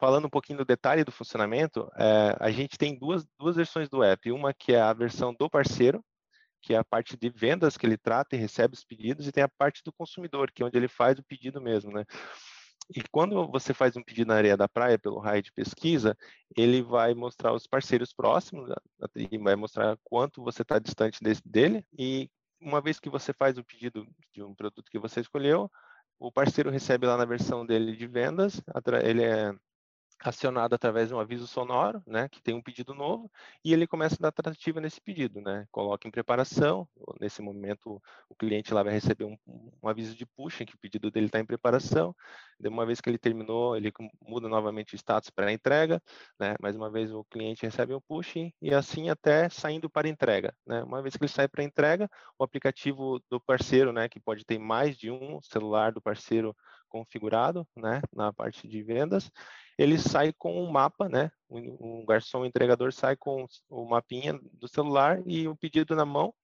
falando 0.00 0.26
um 0.26 0.30
pouquinho 0.30 0.58
do 0.58 0.64
detalhe 0.64 1.04
do 1.04 1.12
funcionamento, 1.12 1.88
é, 1.96 2.36
a 2.40 2.50
gente 2.50 2.76
tem 2.76 2.98
duas, 2.98 3.24
duas 3.38 3.54
versões 3.54 3.88
do 3.88 4.02
app. 4.02 4.32
Uma 4.32 4.52
que 4.52 4.72
é 4.72 4.80
a 4.80 4.92
versão 4.92 5.32
do 5.32 5.48
parceiro, 5.48 6.04
que 6.60 6.74
é 6.74 6.78
a 6.78 6.84
parte 6.84 7.16
de 7.16 7.28
vendas 7.30 7.76
que 7.76 7.86
ele 7.86 7.96
trata 7.96 8.34
e 8.34 8.38
recebe 8.38 8.74
os 8.74 8.84
pedidos, 8.84 9.28
e 9.28 9.32
tem 9.32 9.44
a 9.44 9.48
parte 9.48 9.82
do 9.84 9.92
consumidor, 9.92 10.50
que 10.50 10.62
é 10.62 10.66
onde 10.66 10.76
ele 10.76 10.88
faz 10.88 11.18
o 11.18 11.24
pedido 11.24 11.60
mesmo, 11.60 11.92
né? 11.92 12.04
E 12.90 13.02
quando 13.10 13.46
você 13.48 13.72
faz 13.72 13.96
um 13.96 14.02
pedido 14.02 14.28
na 14.28 14.34
areia 14.34 14.56
da 14.56 14.68
praia 14.68 14.98
pelo 14.98 15.18
raio 15.18 15.42
de 15.42 15.52
pesquisa, 15.52 16.16
ele 16.56 16.82
vai 16.82 17.14
mostrar 17.14 17.52
os 17.52 17.66
parceiros 17.66 18.12
próximos, 18.12 18.70
e 19.16 19.38
vai 19.38 19.56
mostrar 19.56 19.96
quanto 20.04 20.42
você 20.42 20.62
está 20.62 20.78
distante 20.78 21.22
desse, 21.22 21.42
dele. 21.46 21.84
E 21.98 22.30
uma 22.60 22.80
vez 22.80 23.00
que 23.00 23.08
você 23.08 23.32
faz 23.32 23.58
o 23.58 23.64
pedido 23.64 24.06
de 24.32 24.42
um 24.42 24.54
produto 24.54 24.90
que 24.90 24.98
você 24.98 25.20
escolheu, 25.20 25.70
o 26.18 26.30
parceiro 26.30 26.70
recebe 26.70 27.06
lá 27.06 27.16
na 27.16 27.24
versão 27.24 27.66
dele 27.66 27.96
de 27.96 28.06
vendas, 28.06 28.60
ele 29.02 29.22
é 29.22 29.54
acionado 30.24 30.74
através 30.74 31.08
de 31.08 31.14
um 31.14 31.20
aviso 31.20 31.46
sonoro, 31.46 32.02
né, 32.06 32.28
que 32.30 32.42
tem 32.42 32.54
um 32.54 32.62
pedido 32.62 32.94
novo, 32.94 33.30
e 33.62 33.72
ele 33.74 33.86
começa 33.86 34.16
a 34.16 34.22
dar 34.22 34.32
tratativa 34.32 34.80
nesse 34.80 34.98
pedido, 35.00 35.40
né, 35.40 35.66
coloca 35.70 36.08
em 36.08 36.10
preparação, 36.10 36.88
nesse 37.20 37.42
momento 37.42 38.02
o 38.28 38.34
cliente 38.34 38.72
lá 38.72 38.82
vai 38.82 38.94
receber 38.94 39.24
um, 39.24 39.36
um 39.82 39.88
aviso 39.88 40.16
de 40.16 40.24
push, 40.24 40.64
que 40.66 40.74
o 40.74 40.78
pedido 40.78 41.10
dele 41.10 41.26
está 41.26 41.38
em 41.38 41.44
preparação, 41.44 42.16
de 42.58 42.68
uma 42.68 42.86
vez 42.86 43.00
que 43.02 43.10
ele 43.10 43.18
terminou, 43.18 43.76
ele 43.76 43.92
muda 44.22 44.48
novamente 44.48 44.94
o 44.94 44.96
status 44.96 45.28
para 45.28 45.52
entrega, 45.52 46.02
né, 46.40 46.54
mais 46.58 46.74
uma 46.74 46.90
vez 46.90 47.12
o 47.12 47.22
cliente 47.24 47.62
recebe 47.62 47.94
um 47.94 48.00
push, 48.00 48.36
e 48.62 48.74
assim 48.74 49.10
até 49.10 49.50
saindo 49.50 49.90
para 49.90 50.08
entrega, 50.08 50.54
né, 50.66 50.82
uma 50.84 51.02
vez 51.02 51.16
que 51.16 51.22
ele 51.22 51.30
sai 51.30 51.48
para 51.48 51.62
entrega, 51.62 52.08
o 52.38 52.44
aplicativo 52.44 53.20
do 53.28 53.38
parceiro, 53.38 53.92
né, 53.92 54.08
que 54.08 54.18
pode 54.18 54.44
ter 54.46 54.58
mais 54.58 54.96
de 54.96 55.10
um 55.10 55.38
celular 55.42 55.92
do 55.92 56.00
parceiro 56.00 56.56
configurado, 56.88 57.66
né, 57.76 58.00
na 58.12 58.32
parte 58.32 58.68
de 58.68 58.80
vendas, 58.80 59.28
ele 59.78 59.98
sai 59.98 60.32
com 60.32 60.62
um 60.62 60.70
mapa, 60.70 61.08
né? 61.08 61.30
Um 61.50 62.04
garçom 62.04 62.40
um 62.40 62.44
entregador 62.44 62.92
sai 62.92 63.16
com 63.16 63.46
o 63.68 63.88
mapinha 63.88 64.38
do 64.52 64.66
celular 64.66 65.22
e 65.26 65.46
o 65.46 65.56
pedido 65.56 65.94
na 65.94 66.04
mão 66.04 66.34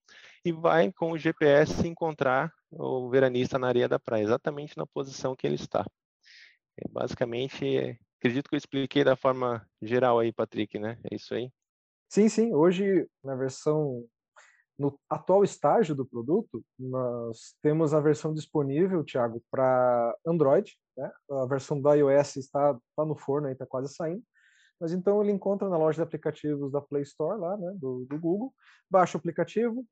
e 0.45 0.53
vai 0.53 0.93
com 0.93 1.13
o 1.13 1.19
GPS 1.19 1.87
encontrar 1.87 2.53
o 2.71 3.09
veranista 3.09 3.59
na 3.59 3.69
areia 3.69 3.89
da 3.89 3.99
praia, 3.99 4.23
exatamente 4.23 4.77
na 4.77 4.87
posição 4.87 5.35
que 5.35 5.47
ele 5.47 5.57
está. 5.57 5.85
É, 6.79 6.89
basicamente, 6.89 7.99
acredito 8.19 8.49
que 8.49 8.55
eu 8.55 8.59
expliquei 8.59 9.05
da 9.05 9.17
forma 9.17 9.67
geral 9.83 10.19
aí, 10.19 10.33
Patrick, 10.33 10.79
né? 10.79 10.99
É 11.11 11.15
isso 11.15 11.35
aí. 11.35 11.51
Sim, 12.09 12.29
sim. 12.29 12.55
Hoje, 12.55 13.09
na 13.23 13.35
versão 13.35 14.05
no 14.81 14.99
atual 15.11 15.45
estágio 15.45 15.95
do 15.95 16.07
produto, 16.07 16.65
nós 16.79 17.55
temos 17.63 17.93
a 17.93 18.01
versão 18.01 18.33
disponível, 18.33 19.05
Thiago, 19.05 19.43
para 19.51 20.17
Android. 20.27 20.75
Né? 20.97 21.13
A 21.33 21.45
versão 21.45 21.79
do 21.79 21.93
iOS 21.93 22.37
está, 22.37 22.71
está 22.89 23.05
no 23.05 23.15
forno, 23.15 23.51
está 23.51 23.67
quase 23.67 23.95
saindo. 23.95 24.23
Mas 24.81 24.95
então 24.95 25.23
ele 25.23 25.33
encontra 25.33 25.69
na 25.69 25.77
loja 25.77 25.97
de 25.97 26.03
aplicativos 26.03 26.73
da 26.73 26.81
Play 26.81 27.03
Store, 27.03 27.39
lá, 27.39 27.59
né, 27.59 27.73
do, 27.77 28.07
do 28.07 28.19
Google, 28.19 28.55
baixa 28.91 29.19
o 29.19 29.21
aplicativo, 29.21 29.85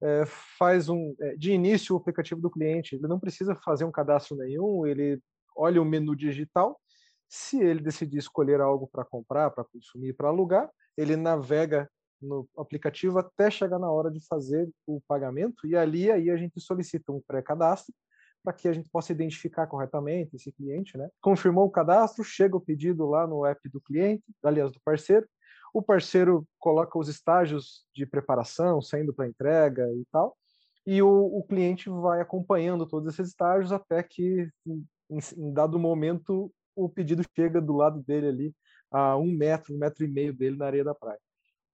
é, 0.00 0.24
faz 0.56 0.88
um. 0.88 1.16
É, 1.20 1.34
de 1.34 1.50
início, 1.50 1.96
o 1.96 1.98
aplicativo 1.98 2.40
do 2.40 2.50
cliente, 2.50 2.94
ele 2.94 3.08
não 3.08 3.18
precisa 3.18 3.56
fazer 3.56 3.84
um 3.84 3.90
cadastro 3.90 4.36
nenhum, 4.36 4.86
ele 4.86 5.20
olha 5.56 5.82
o 5.82 5.84
menu 5.84 6.14
digital. 6.14 6.80
Se 7.28 7.60
ele 7.60 7.80
decidir 7.80 8.18
escolher 8.18 8.60
algo 8.60 8.86
para 8.86 9.04
comprar, 9.04 9.50
para 9.50 9.64
consumir, 9.64 10.12
para 10.12 10.28
alugar, 10.28 10.70
ele 10.96 11.16
navega 11.16 11.90
no 12.20 12.48
aplicativo 12.56 13.18
até 13.18 13.50
chegar 13.50 13.78
na 13.78 13.90
hora 13.90 14.10
de 14.10 14.24
fazer 14.26 14.68
o 14.86 15.00
pagamento 15.06 15.66
e 15.66 15.76
ali 15.76 16.10
aí 16.10 16.30
a 16.30 16.36
gente 16.36 16.60
solicita 16.60 17.12
um 17.12 17.20
pré-cadastro 17.26 17.94
para 18.42 18.52
que 18.52 18.68
a 18.68 18.72
gente 18.72 18.88
possa 18.88 19.12
identificar 19.12 19.66
corretamente 19.66 20.36
esse 20.36 20.52
cliente, 20.52 20.96
né? 20.96 21.08
Confirmou 21.20 21.66
o 21.66 21.70
cadastro, 21.70 22.22
chega 22.22 22.56
o 22.56 22.60
pedido 22.60 23.04
lá 23.04 23.26
no 23.26 23.44
app 23.44 23.68
do 23.68 23.80
cliente, 23.80 24.22
aliás 24.40 24.70
do 24.70 24.80
parceiro. 24.84 25.26
O 25.74 25.82
parceiro 25.82 26.46
coloca 26.60 26.96
os 26.96 27.08
estágios 27.08 27.84
de 27.92 28.06
preparação, 28.06 28.80
saindo 28.80 29.12
para 29.12 29.26
entrega 29.26 29.90
e 29.92 30.04
tal, 30.12 30.36
e 30.86 31.02
o, 31.02 31.08
o, 31.08 31.42
cliente 31.42 31.90
vai 31.90 32.20
acompanhando 32.20 32.86
todos 32.86 33.12
esses 33.12 33.30
estágios 33.30 33.72
até 33.72 34.00
que, 34.00 34.48
em, 34.64 35.18
em 35.36 35.52
dado 35.52 35.76
momento, 35.76 36.52
o 36.76 36.88
pedido 36.88 37.24
chega 37.36 37.60
do 37.60 37.74
lado 37.74 38.00
dele 38.04 38.28
ali 38.28 38.54
a 38.92 39.16
um 39.16 39.32
metro, 39.32 39.74
um 39.74 39.78
metro 39.78 40.04
e 40.04 40.08
meio 40.08 40.32
dele 40.32 40.56
na 40.56 40.66
areia 40.66 40.84
da 40.84 40.94
praia 40.94 41.18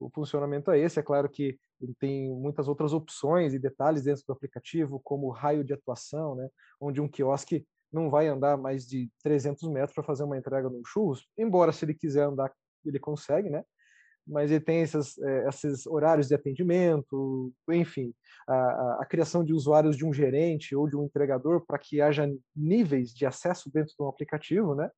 o 0.06 0.10
funcionamento 0.10 0.70
é 0.70 0.78
esse. 0.78 0.98
É 0.98 1.02
claro 1.02 1.28
que 1.28 1.58
ele 1.80 1.94
tem 1.98 2.30
muitas 2.30 2.68
outras 2.68 2.92
opções 2.92 3.54
e 3.54 3.58
detalhes 3.58 4.02
dentro 4.02 4.24
do 4.26 4.32
aplicativo, 4.32 5.00
como 5.02 5.30
raio 5.30 5.64
de 5.64 5.72
atuação, 5.72 6.34
né? 6.34 6.48
onde 6.80 7.00
um 7.00 7.08
quiosque 7.08 7.66
não 7.92 8.08
vai 8.08 8.26
andar 8.26 8.56
mais 8.56 8.86
de 8.86 9.10
300 9.22 9.68
metros 9.68 9.94
para 9.94 10.02
fazer 10.02 10.24
uma 10.24 10.38
entrega 10.38 10.68
no 10.68 10.82
churros, 10.84 11.28
embora 11.36 11.72
se 11.72 11.84
ele 11.84 11.94
quiser 11.94 12.22
andar, 12.22 12.50
ele 12.84 12.98
consegue, 12.98 13.50
né? 13.50 13.62
Mas 14.26 14.50
ele 14.50 14.60
tem 14.60 14.82
esses, 14.82 15.18
é, 15.18 15.48
esses 15.48 15.86
horários 15.86 16.28
de 16.28 16.34
atendimento, 16.34 17.52
enfim, 17.70 18.14
a, 18.48 18.98
a, 19.00 19.06
criação 19.06 19.44
de 19.44 19.52
usuários 19.52 19.96
de 19.96 20.06
um 20.06 20.12
gerente 20.12 20.76
ou 20.76 20.88
de 20.88 20.96
um 20.96 21.04
entregador 21.04 21.64
para 21.66 21.78
que 21.78 22.00
haja 22.00 22.32
níveis 22.54 23.12
de 23.12 23.26
acesso 23.26 23.70
dentro 23.70 23.92
do 23.98 24.06
aplicativo, 24.06 24.74
né? 24.74 24.88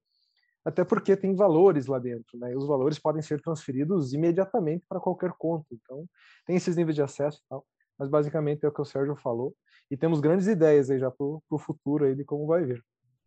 Até 0.65 0.83
porque 0.83 1.17
tem 1.17 1.35
valores 1.35 1.87
lá 1.87 1.99
dentro, 1.99 2.39
né? 2.39 2.53
E 2.53 2.57
os 2.57 2.67
valores 2.67 2.99
podem 2.99 3.21
ser 3.21 3.41
transferidos 3.41 4.15
imediatamente 4.15 4.87
para 4.89 4.99
qualquer 4.99 5.33
conta. 5.33 5.67
Então, 5.73 6.09
tem 6.47 6.57
esses 6.57 6.75
níveis 6.75 6.95
de 6.95 7.03
acesso 7.03 7.39
e 7.39 7.49
tal. 7.49 7.67
Mas 7.99 8.09
basicamente 8.09 8.65
é 8.65 8.69
o 8.69 8.73
que 8.73 8.81
o 8.81 8.85
Sérgio 8.85 9.15
falou. 9.15 9.55
E 9.91 9.97
temos 9.97 10.21
grandes 10.21 10.47
ideias 10.47 10.91
aí 10.91 10.99
já 10.99 11.11
para 11.11 11.27
o 11.27 11.59
futuro 11.59 12.07
aí 12.07 12.15
de 12.15 12.25
como 12.25 12.47
vai 12.47 12.65
vir. 12.65 12.83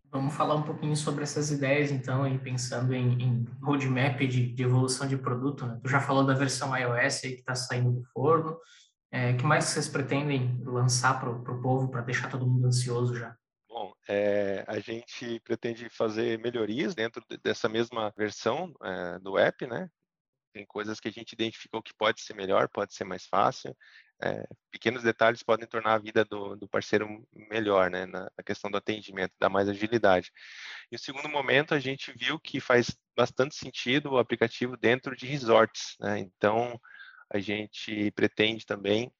Vamos 0.09 0.33
falar 0.33 0.55
um 0.55 0.63
pouquinho 0.63 0.95
sobre 0.95 1.23
essas 1.23 1.51
ideias, 1.51 1.91
então, 1.91 2.23
pensando 2.39 2.93
em, 2.93 3.21
em 3.21 3.45
roadmap 3.61 4.19
de, 4.19 4.53
de, 4.53 4.63
evolução 4.63 5.07
de 5.07 5.17
produto. 5.17 5.65
Né? 5.65 5.79
Tu 5.83 5.89
já 5.89 5.99
falou 5.99 6.25
da 6.25 6.33
versão 6.33 6.75
iOS 6.75 7.23
aí 7.23 7.33
que 7.33 7.39
está 7.41 7.53
saindo 7.53 7.91
do 7.91 8.03
forno. 8.13 8.57
É, 9.11 9.33
que 9.33 9.45
mais 9.45 9.65
vocês 9.65 9.87
pretendem 9.87 10.61
lançar 10.65 11.19
para 11.19 11.29
o 11.29 11.61
povo 11.61 11.89
para 11.89 12.01
deixar 12.01 12.29
todo 12.29 12.47
mundo 12.47 12.67
ansioso 12.67 13.15
já? 13.15 13.36
É, 14.09 14.63
a 14.67 14.79
gente 14.79 15.39
pretende 15.41 15.89
fazer 15.89 16.39
melhorias 16.39 16.95
dentro 16.95 17.23
dessa 17.43 17.67
mesma 17.67 18.13
versão 18.17 18.73
é, 18.81 19.19
do 19.19 19.37
app, 19.37 19.67
né? 19.67 19.89
Tem 20.53 20.65
coisas 20.65 20.99
que 20.99 21.07
a 21.07 21.11
gente 21.11 21.33
identificou 21.33 21.83
que 21.83 21.93
pode 21.93 22.21
ser 22.21 22.33
melhor, 22.33 22.69
pode 22.69 22.93
ser 22.93 23.03
mais 23.03 23.25
fácil. 23.25 23.75
É, 24.23 24.43
pequenos 24.71 25.03
detalhes 25.03 25.43
podem 25.43 25.67
tornar 25.67 25.93
a 25.93 25.99
vida 25.99 26.25
do, 26.25 26.55
do 26.55 26.67
parceiro 26.67 27.07
melhor, 27.51 27.91
né? 27.91 28.05
Na, 28.05 28.23
na, 28.23 28.43
questão 28.43 28.71
do 28.71 28.77
atendimento, 28.77 29.33
dar 29.39 29.49
mais 29.49 29.69
agilidade. 29.69 30.31
E 30.91 30.95
o 30.95 30.99
segundo 30.99 31.29
momento, 31.29 31.75
a 31.75 31.79
gente 31.79 32.11
viu 32.17 32.39
que 32.39 32.59
faz 32.59 32.97
bastante 33.15 33.55
sentido 33.55 34.11
o 34.11 34.17
aplicativo 34.17 34.77
dentro 34.77 35.15
de 35.15 35.27
resorts, 35.27 35.95
né? 35.99 36.17
Então, 36.19 36.79
a 37.29 37.39
gente 37.39 38.09
pretende 38.11 38.65
também 38.65 39.11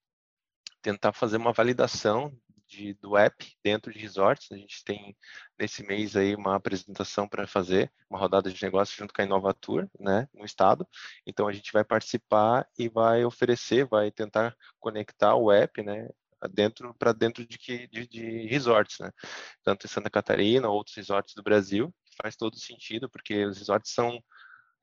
tentar 0.82 1.14
fazer 1.14 1.38
uma 1.38 1.54
validação 1.54 2.32
de, 2.68 2.94
do 2.96 3.18
app 3.18 3.36
dentro 3.64 3.92
de 3.92 4.00
resorts. 4.00 4.52
A 4.52 4.58
gente 4.58 4.84
tem 4.84 5.16
nesse 5.60 5.84
mês 5.84 6.16
aí 6.16 6.36
uma 6.36 6.56
apresentação 6.56 7.28
para 7.28 7.48
fazer, 7.48 7.92
uma 8.10 8.20
rodada 8.20 8.52
de 8.52 8.64
negócio 8.64 8.96
junto 8.98 9.14
com 9.14 9.22
a 9.22 9.26
Inovatur, 9.26 9.90
né, 10.00 10.28
no 10.34 10.46
estado. 10.46 10.88
Então 11.26 11.48
a 11.48 11.54
gente 11.54 11.72
vai 11.72 11.84
participar 11.84 12.68
e 12.78 12.90
vai 12.90 13.24
oferecer, 13.26 13.86
vai 13.86 14.12
tentar 14.12 14.56
conectar 14.80 15.36
o 15.36 15.52
app, 15.52 15.82
né, 15.82 16.08
dentro 16.52 16.94
para 16.96 17.14
dentro 17.14 17.46
de, 17.46 17.58
de, 17.88 18.08
de 18.08 18.48
resorts, 18.48 19.00
né, 19.00 19.12
tanto 19.64 19.86
em 19.86 19.90
Santa 19.90 20.10
Catarina, 20.10 20.70
outros 20.70 20.96
resorts 20.96 21.34
do 21.34 21.44
Brasil. 21.44 21.94
Faz 22.22 22.36
todo 22.36 22.58
sentido 22.58 23.10
porque 23.10 23.46
os 23.46 23.58
resorts 23.58 23.94
são 23.94 24.22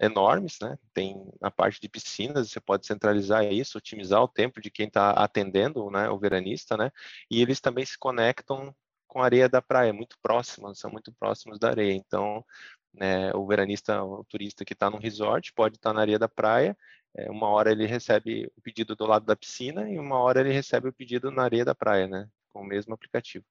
enormes, 0.01 0.59
né? 0.61 0.77
Tem 0.93 1.17
na 1.41 1.51
parte 1.51 1.81
de 1.81 1.89
piscinas, 1.89 2.51
você 2.51 2.61
pode 2.61 2.87
centralizar 2.87 3.45
isso, 3.45 3.79
otimizar 3.79 4.23
o 4.23 4.29
tempo 4.29 4.61
de 4.61 4.71
quem 4.71 4.87
está 4.89 5.11
atendendo, 5.13 5.91
né, 5.91 6.09
o 6.11 6.19
veranista, 6.19 6.77
né? 6.77 6.91
E 7.31 7.41
eles 7.41 7.61
também 7.61 7.85
se 7.85 7.99
conectam 7.99 8.75
com 9.07 9.21
a 9.23 9.25
areia 9.25 9.49
da 9.49 9.63
praia, 9.63 9.93
muito 9.93 10.17
próximos, 10.23 10.79
são 10.81 10.91
muito 10.91 11.13
próximos 11.13 11.59
da 11.59 11.71
areia. 11.71 11.93
Então, 11.93 12.45
né, 12.93 13.33
o 13.35 13.47
veranista, 13.47 14.03
o 14.05 14.25
turista 14.25 14.65
que 14.65 14.73
está 14.73 14.91
no 14.91 14.99
resort, 14.99 15.53
pode 15.55 15.77
estar 15.77 15.91
tá 15.91 15.95
na 15.95 16.01
areia 16.01 16.19
da 16.19 16.29
praia 16.29 16.77
é, 17.17 17.31
uma 17.31 17.49
hora 17.49 17.71
ele 17.71 17.87
recebe 17.87 18.51
o 18.57 18.61
pedido 18.61 18.97
do 18.97 19.07
lado 19.07 19.25
da 19.25 19.37
piscina 19.37 19.89
e 19.91 19.99
uma 19.99 20.19
hora 20.19 20.41
ele 20.41 20.53
recebe 20.53 20.89
o 20.89 20.93
pedido 20.93 21.31
na 21.31 21.45
areia 21.45 21.65
da 21.65 21.75
praia, 21.75 22.09
né? 22.09 22.29
Com 22.53 22.63
o 22.63 22.67
mesmo 22.67 22.95
aplicativo. 22.95 23.45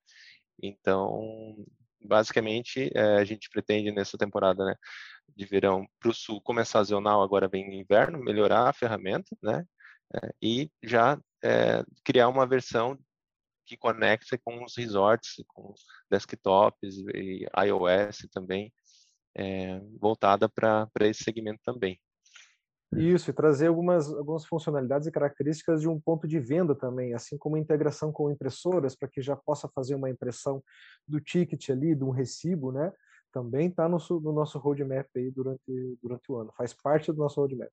Então, 0.61 1.55
basicamente, 2.03 2.91
é, 2.95 3.17
a 3.17 3.23
gente 3.23 3.49
pretende 3.49 3.91
nessa 3.91 4.17
temporada, 4.17 4.65
né, 4.65 4.75
de 5.35 5.45
verão 5.45 5.87
para 5.99 6.09
o 6.09 6.13
sul 6.13 6.41
começar 6.41 6.79
sazonal, 6.79 7.21
agora 7.21 7.47
vem 7.47 7.79
inverno, 7.79 8.19
melhorar 8.19 8.69
a 8.69 8.73
ferramenta, 8.73 9.35
né? 9.41 9.65
É, 10.15 10.29
e 10.41 10.71
já 10.83 11.19
é, 11.43 11.83
criar 12.03 12.29
uma 12.29 12.45
versão 12.45 12.97
que 13.65 13.77
conecta 13.77 14.37
com 14.43 14.63
os 14.63 14.75
resorts, 14.77 15.35
com 15.47 15.73
desktops 16.11 16.97
e 17.15 17.47
iOS 17.65 18.27
também, 18.31 18.71
voltada 19.99 20.49
para 20.49 20.89
esse 21.01 21.23
segmento 21.23 21.61
também. 21.63 21.99
Isso, 22.97 23.29
e 23.29 23.33
trazer 23.33 23.67
algumas, 23.67 24.11
algumas 24.11 24.45
funcionalidades 24.45 25.07
e 25.07 25.11
características 25.11 25.81
de 25.81 25.87
um 25.87 25.99
ponto 25.99 26.27
de 26.27 26.39
venda 26.39 26.75
também, 26.75 27.13
assim 27.13 27.37
como 27.37 27.57
integração 27.57 28.11
com 28.11 28.31
impressoras, 28.31 28.95
para 28.95 29.07
que 29.07 29.21
já 29.21 29.35
possa 29.35 29.67
fazer 29.69 29.95
uma 29.95 30.09
impressão 30.09 30.63
do 31.07 31.19
ticket 31.19 31.69
ali, 31.69 31.95
de 31.95 32.03
um 32.03 32.11
recibo, 32.11 32.71
né? 32.71 32.91
Também 33.31 33.67
está 33.67 33.89
no, 33.89 33.97
no, 34.21 34.31
nosso 34.31 34.59
roadmap 34.59 35.07
aí 35.15 35.31
durante, 35.31 35.61
durante 36.01 36.31
o 36.31 36.37
ano, 36.37 36.53
faz 36.55 36.73
parte 36.73 37.11
do 37.11 37.17
nosso 37.17 37.39
roadmap. 37.39 37.69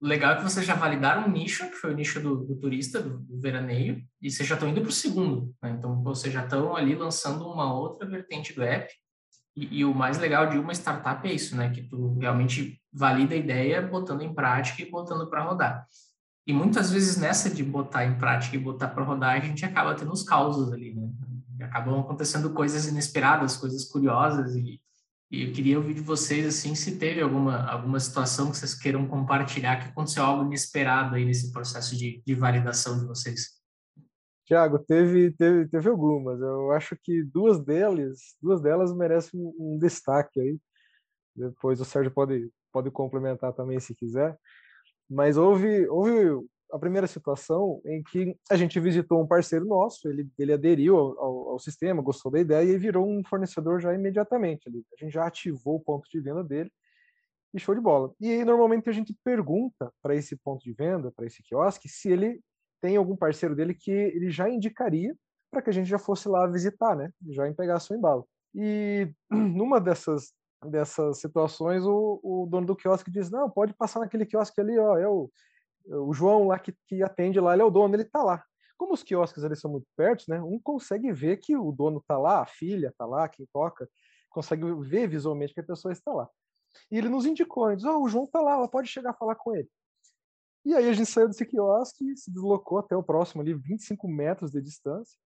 Legal 0.00 0.36
que 0.36 0.42
vocês 0.42 0.66
já 0.66 0.74
validaram 0.74 1.26
um 1.26 1.30
nicho, 1.30 1.68
que 1.70 1.76
foi 1.76 1.92
o 1.92 1.94
nicho 1.94 2.20
do, 2.20 2.36
do 2.36 2.56
turista, 2.56 3.00
do, 3.00 3.18
do, 3.18 3.40
veraneio, 3.40 4.02
e 4.20 4.30
vocês 4.30 4.48
já 4.48 4.54
estão 4.54 4.68
indo 4.68 4.80
para 4.80 4.90
o 4.90 4.92
segundo. 4.92 5.54
Né? 5.62 5.70
Então, 5.70 6.02
vocês 6.02 6.32
já 6.32 6.44
estão 6.44 6.76
ali 6.76 6.94
lançando 6.94 7.46
uma 7.46 7.72
outra 7.72 8.06
vertente 8.06 8.52
do 8.54 8.62
app, 8.62 8.92
e, 9.56 9.78
e, 9.78 9.84
o 9.84 9.94
mais 9.94 10.18
legal 10.18 10.48
de 10.48 10.58
uma 10.58 10.72
startup 10.72 11.26
é 11.28 11.32
isso, 11.32 11.56
né? 11.56 11.70
Que 11.70 11.82
tu 11.82 12.18
realmente 12.18 12.80
valida 12.92 13.34
a 13.34 13.38
ideia, 13.38 13.80
botando 13.80 14.22
em 14.22 14.34
prática 14.34 14.82
e 14.82 14.90
botando 14.90 15.28
para 15.28 15.44
rodar. 15.44 15.86
E 16.46 16.52
muitas 16.52 16.90
vezes 16.90 17.16
nessa 17.16 17.48
de 17.48 17.62
botar 17.62 18.04
em 18.04 18.18
prática 18.18 18.56
e 18.56 18.58
botar 18.58 18.88
para 18.88 19.04
rodar, 19.04 19.36
a 19.36 19.40
gente 19.40 19.64
acaba 19.64 19.94
tendo 19.94 20.12
os 20.12 20.22
causos 20.22 20.72
ali, 20.72 20.94
né? 20.94 21.08
Acabam 21.62 22.00
acontecendo 22.00 22.50
coisas 22.50 22.86
inesperadas, 22.86 23.56
coisas 23.56 23.84
curiosas 23.84 24.54
e, 24.56 24.80
e 25.30 25.44
eu 25.44 25.52
queria 25.52 25.78
ouvir 25.78 25.94
de 25.94 26.00
vocês 26.00 26.46
assim 26.46 26.74
se 26.74 26.96
teve 26.96 27.22
alguma 27.22 27.64
alguma 27.64 27.98
situação 27.98 28.50
que 28.50 28.56
vocês 28.56 28.74
queiram 28.74 29.06
compartilhar 29.06 29.76
que 29.76 29.88
aconteceu 29.88 30.24
algo 30.24 30.44
inesperado 30.44 31.14
aí 31.14 31.24
nesse 31.24 31.52
processo 31.52 31.96
de, 31.96 32.22
de 32.26 32.34
validação 32.34 32.98
de 32.98 33.06
vocês. 33.06 33.63
Tiago, 34.44 34.78
teve, 34.78 35.32
teve, 35.32 35.68
teve 35.68 35.88
algumas. 35.88 36.40
Eu 36.40 36.70
acho 36.72 36.96
que 37.02 37.22
duas 37.22 37.60
delas, 37.60 38.36
duas 38.40 38.60
delas 38.60 38.94
merecem 38.94 39.40
um, 39.58 39.78
destaque 39.78 40.40
aí. 40.40 40.58
Depois 41.34 41.80
o 41.80 41.84
Sérgio 41.84 42.12
pode, 42.12 42.50
pode 42.72 42.90
complementar 42.90 43.52
também 43.54 43.80
se 43.80 43.94
quiser. 43.94 44.36
Mas 45.08 45.36
houve, 45.36 45.88
houve 45.88 46.46
a 46.70 46.78
primeira 46.78 47.06
situação 47.06 47.80
em 47.86 48.02
que 48.02 48.36
a 48.50 48.56
gente 48.56 48.78
visitou 48.80 49.22
um 49.22 49.26
parceiro 49.26 49.64
nosso, 49.64 50.08
ele, 50.08 50.28
ele 50.38 50.52
aderiu 50.52 50.96
ao, 50.96 51.18
ao, 51.18 51.48
ao, 51.50 51.58
sistema, 51.58 52.02
gostou 52.02 52.30
da 52.30 52.40
ideia 52.40 52.70
e 52.70 52.78
virou 52.78 53.08
um 53.08 53.22
fornecedor 53.24 53.80
já 53.80 53.94
imediatamente. 53.94 54.68
Ali. 54.68 54.84
A 54.92 55.04
gente 55.04 55.14
já 55.14 55.26
ativou 55.26 55.76
o 55.76 55.80
ponto 55.80 56.08
de 56.10 56.20
venda 56.20 56.44
dele 56.44 56.70
e 57.54 57.58
show 57.58 57.74
de 57.74 57.80
bola. 57.80 58.12
E 58.20 58.30
aí, 58.30 58.44
normalmente 58.44 58.90
a 58.90 58.92
gente 58.92 59.16
pergunta 59.24 59.90
para 60.02 60.14
esse 60.14 60.36
ponto 60.36 60.62
de 60.62 60.72
venda, 60.72 61.12
para 61.12 61.26
esse 61.26 61.42
quiosque, 61.42 61.88
se 61.88 62.10
ele 62.10 62.40
tem 62.84 62.98
algum 62.98 63.16
parceiro 63.16 63.56
dele 63.56 63.72
que 63.72 63.90
ele 63.90 64.30
já 64.30 64.46
indicaria 64.46 65.16
para 65.50 65.62
que 65.62 65.70
a 65.70 65.72
gente 65.72 65.88
já 65.88 65.98
fosse 65.98 66.28
lá 66.28 66.46
visitar, 66.46 66.94
né? 66.94 67.10
Já 67.30 67.48
em 67.48 67.54
pegar 67.54 67.80
seu 67.80 67.96
embalo. 67.96 68.28
E 68.54 69.10
numa 69.32 69.80
dessas 69.80 70.34
dessas 70.62 71.18
situações, 71.18 71.86
o, 71.86 72.20
o 72.22 72.46
dono 72.46 72.66
do 72.66 72.76
quiosque 72.76 73.10
diz: 73.10 73.30
Não, 73.30 73.48
pode 73.48 73.72
passar 73.72 74.00
naquele 74.00 74.26
quiosque 74.26 74.60
ali, 74.60 74.78
ó, 74.78 74.98
é 74.98 75.08
o, 75.08 75.30
é 75.88 75.96
o 75.96 76.12
João 76.12 76.46
lá 76.46 76.58
que, 76.58 76.74
que 76.86 77.02
atende 77.02 77.40
lá, 77.40 77.54
ele 77.54 77.62
é 77.62 77.64
o 77.64 77.70
dono, 77.70 77.94
ele 77.94 78.04
tá 78.04 78.22
lá. 78.22 78.44
Como 78.76 78.92
os 78.92 79.02
quiosques 79.02 79.42
ali 79.44 79.56
são 79.56 79.70
muito 79.70 79.86
perto, 79.96 80.24
né? 80.28 80.42
Um 80.42 80.60
consegue 80.62 81.10
ver 81.10 81.38
que 81.38 81.56
o 81.56 81.72
dono 81.72 82.04
tá 82.06 82.18
lá, 82.18 82.42
a 82.42 82.46
filha 82.46 82.92
tá 82.98 83.06
lá, 83.06 83.26
quem 83.30 83.48
toca, 83.50 83.88
consegue 84.28 84.62
ver 84.82 85.08
visualmente 85.08 85.54
que 85.54 85.60
a 85.60 85.64
pessoa 85.64 85.90
está 85.90 86.12
lá. 86.12 86.28
E 86.90 86.98
ele 86.98 87.08
nos 87.08 87.24
indicou, 87.24 87.68
ele 87.68 87.76
diz: 87.76 87.86
Ó, 87.86 87.96
oh, 87.96 88.02
o 88.02 88.08
João 88.10 88.26
tá 88.26 88.42
lá, 88.42 88.68
pode 88.68 88.88
chegar 88.88 89.12
a 89.12 89.14
falar 89.14 89.36
com 89.36 89.56
ele. 89.56 89.70
E 90.64 90.74
aí 90.74 90.88
a 90.88 90.92
gente 90.92 91.10
saiu 91.10 91.28
desse 91.28 91.44
quiosque, 91.44 92.16
se 92.16 92.30
deslocou 92.30 92.78
até 92.78 92.96
o 92.96 93.02
próximo 93.02 93.42
ali, 93.42 93.52
25 93.54 94.08
metros 94.08 94.50
de 94.50 94.62
distância, 94.62 95.18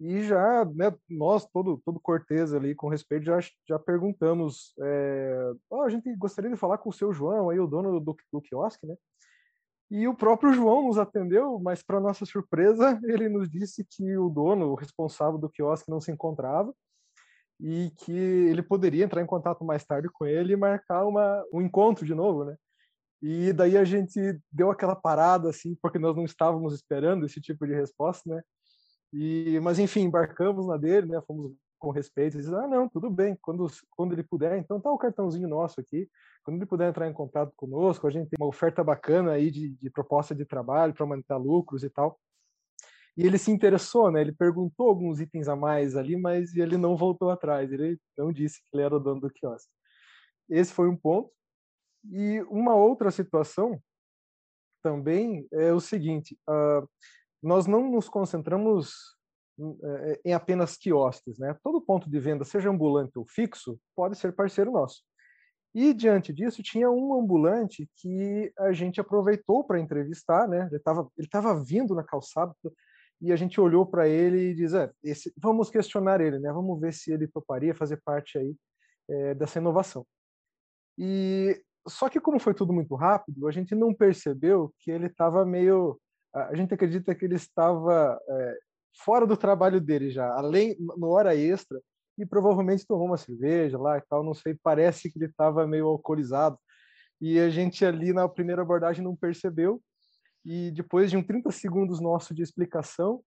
e 0.00 0.22
já, 0.22 0.64
né, 0.64 0.92
nós, 1.08 1.46
todo, 1.46 1.80
todo 1.84 2.00
cortês 2.00 2.52
ali, 2.52 2.74
com 2.74 2.88
respeito, 2.88 3.24
já, 3.24 3.38
já 3.68 3.78
perguntamos, 3.78 4.74
é, 4.80 5.52
oh, 5.70 5.82
a 5.82 5.88
gente 5.88 6.14
gostaria 6.16 6.50
de 6.50 6.56
falar 6.56 6.78
com 6.78 6.90
o 6.90 6.92
seu 6.92 7.12
João, 7.12 7.48
aí 7.48 7.60
o 7.60 7.66
dono 7.66 8.00
do, 8.00 8.16
do 8.32 8.42
quiosque, 8.42 8.86
né? 8.86 8.96
E 9.90 10.08
o 10.08 10.14
próprio 10.14 10.52
João 10.52 10.86
nos 10.86 10.98
atendeu, 10.98 11.60
mas 11.60 11.82
para 11.82 12.00
nossa 12.00 12.24
surpresa, 12.26 12.98
ele 13.04 13.28
nos 13.28 13.48
disse 13.48 13.86
que 13.88 14.16
o 14.16 14.28
dono, 14.28 14.72
o 14.72 14.74
responsável 14.74 15.38
do 15.38 15.48
quiosque, 15.48 15.90
não 15.90 16.00
se 16.00 16.10
encontrava 16.10 16.74
e 17.60 17.92
que 17.98 18.12
ele 18.12 18.62
poderia 18.62 19.04
entrar 19.04 19.22
em 19.22 19.26
contato 19.26 19.64
mais 19.64 19.84
tarde 19.84 20.08
com 20.12 20.26
ele 20.26 20.52
e 20.52 20.56
marcar 20.56 21.06
uma, 21.06 21.44
um 21.52 21.62
encontro 21.62 22.04
de 22.04 22.14
novo, 22.14 22.44
né? 22.44 22.56
E 23.26 23.54
daí 23.54 23.74
a 23.78 23.84
gente 23.84 24.38
deu 24.52 24.70
aquela 24.70 24.94
parada, 24.94 25.48
assim, 25.48 25.74
porque 25.80 25.98
nós 25.98 26.14
não 26.14 26.26
estávamos 26.26 26.74
esperando 26.74 27.24
esse 27.24 27.40
tipo 27.40 27.66
de 27.66 27.72
resposta, 27.72 28.28
né? 28.28 28.42
E, 29.14 29.58
mas 29.60 29.78
enfim, 29.78 30.02
embarcamos 30.02 30.66
na 30.66 30.76
dele, 30.76 31.06
né? 31.06 31.22
Fomos 31.26 31.50
com 31.78 31.90
respeito, 31.90 32.36
disse, 32.36 32.54
ah, 32.54 32.68
não, 32.68 32.86
tudo 32.86 33.08
bem, 33.08 33.34
quando, 33.40 33.66
quando 33.96 34.12
ele 34.12 34.22
puder, 34.22 34.58
então 34.58 34.78
tá 34.78 34.90
o 34.90 34.98
cartãozinho 34.98 35.48
nosso 35.48 35.80
aqui, 35.80 36.06
quando 36.42 36.58
ele 36.58 36.66
puder 36.66 36.90
entrar 36.90 37.08
em 37.08 37.14
contato 37.14 37.50
conosco, 37.56 38.06
a 38.06 38.10
gente 38.10 38.28
tem 38.28 38.36
uma 38.38 38.48
oferta 38.48 38.84
bacana 38.84 39.32
aí 39.32 39.50
de, 39.50 39.70
de 39.70 39.88
proposta 39.88 40.34
de 40.34 40.44
trabalho 40.44 40.92
para 40.92 41.04
aumentar 41.04 41.38
lucros 41.38 41.82
e 41.82 41.88
tal. 41.88 42.20
E 43.16 43.26
ele 43.26 43.38
se 43.38 43.50
interessou, 43.50 44.10
né? 44.10 44.20
Ele 44.20 44.32
perguntou 44.32 44.90
alguns 44.90 45.18
itens 45.18 45.48
a 45.48 45.56
mais 45.56 45.96
ali, 45.96 46.14
mas 46.14 46.54
ele 46.54 46.76
não 46.76 46.94
voltou 46.94 47.30
atrás, 47.30 47.72
ele 47.72 47.98
não 48.18 48.30
disse 48.30 48.58
que 48.60 48.66
ele 48.74 48.82
era 48.82 48.96
o 48.96 49.00
dono 49.00 49.22
do 49.22 49.30
quiosque. 49.30 49.70
Esse 50.50 50.74
foi 50.74 50.90
um 50.90 50.96
ponto. 50.96 51.30
E 52.10 52.42
uma 52.42 52.74
outra 52.74 53.10
situação 53.10 53.80
também 54.82 55.46
é 55.52 55.72
o 55.72 55.80
seguinte: 55.80 56.38
uh, 56.48 56.88
nós 57.42 57.66
não 57.66 57.90
nos 57.90 58.08
concentramos 58.08 58.92
uh, 59.58 60.20
em 60.24 60.32
apenas 60.32 60.76
quiosques, 60.76 61.38
né? 61.38 61.56
Todo 61.62 61.80
ponto 61.80 62.08
de 62.10 62.20
venda, 62.20 62.44
seja 62.44 62.70
ambulante 62.70 63.18
ou 63.18 63.26
fixo, 63.26 63.78
pode 63.96 64.16
ser 64.16 64.34
parceiro 64.34 64.70
nosso. 64.70 65.02
E 65.74 65.92
diante 65.92 66.32
disso, 66.32 66.62
tinha 66.62 66.88
um 66.88 67.18
ambulante 67.18 67.90
que 67.96 68.52
a 68.58 68.72
gente 68.72 69.00
aproveitou 69.00 69.64
para 69.64 69.80
entrevistar, 69.80 70.46
né? 70.46 70.66
Ele 70.66 70.76
estava 70.76 71.08
ele 71.18 71.28
tava 71.28 71.64
vindo 71.64 71.94
na 71.94 72.04
calçada 72.04 72.54
e 73.20 73.32
a 73.32 73.36
gente 73.36 73.60
olhou 73.60 73.84
para 73.86 74.06
ele 74.08 74.50
e 74.50 74.54
diz: 74.54 74.74
é, 74.74 74.92
esse, 75.02 75.32
vamos 75.36 75.70
questionar 75.70 76.20
ele, 76.20 76.38
né? 76.38 76.52
Vamos 76.52 76.78
ver 76.80 76.92
se 76.92 77.12
ele 77.12 77.26
toparia 77.26 77.74
fazer 77.74 78.00
parte 78.04 78.38
aí 78.38 78.54
é, 79.08 79.34
dessa 79.34 79.58
inovação. 79.58 80.06
E 80.96 81.60
só 81.86 82.08
que 82.08 82.20
como 82.20 82.38
foi 82.38 82.54
tudo 82.54 82.72
muito 82.72 82.94
rápido, 82.94 83.46
a 83.46 83.52
gente 83.52 83.74
não 83.74 83.92
percebeu 83.94 84.72
que 84.80 84.90
ele 84.90 85.06
estava 85.06 85.44
meio. 85.44 85.98
A 86.32 86.54
gente 86.54 86.74
acredita 86.74 87.14
que 87.14 87.24
ele 87.24 87.36
estava 87.36 88.18
é, 88.28 88.58
fora 89.04 89.26
do 89.26 89.36
trabalho 89.36 89.80
dele 89.80 90.10
já, 90.10 90.32
além 90.34 90.76
no 90.78 91.08
hora 91.08 91.36
extra, 91.36 91.80
e 92.18 92.24
provavelmente 92.24 92.86
tomou 92.86 93.06
uma 93.06 93.16
cerveja 93.16 93.78
lá 93.78 93.98
e 93.98 94.02
tal, 94.02 94.22
não 94.24 94.34
sei. 94.34 94.56
Parece 94.62 95.10
que 95.10 95.18
ele 95.18 95.26
estava 95.26 95.66
meio 95.66 95.86
alcoolizado. 95.86 96.58
E 97.20 97.38
a 97.38 97.48
gente 97.48 97.84
ali 97.84 98.12
na 98.12 98.28
primeira 98.28 98.62
abordagem 98.62 99.04
não 99.04 99.16
percebeu. 99.16 99.80
E 100.44 100.70
depois 100.72 101.10
de 101.10 101.16
um 101.16 101.22
30 101.22 101.50
segundos 101.50 102.00
nosso 102.00 102.34
de 102.34 102.42
explicação, 102.42 103.22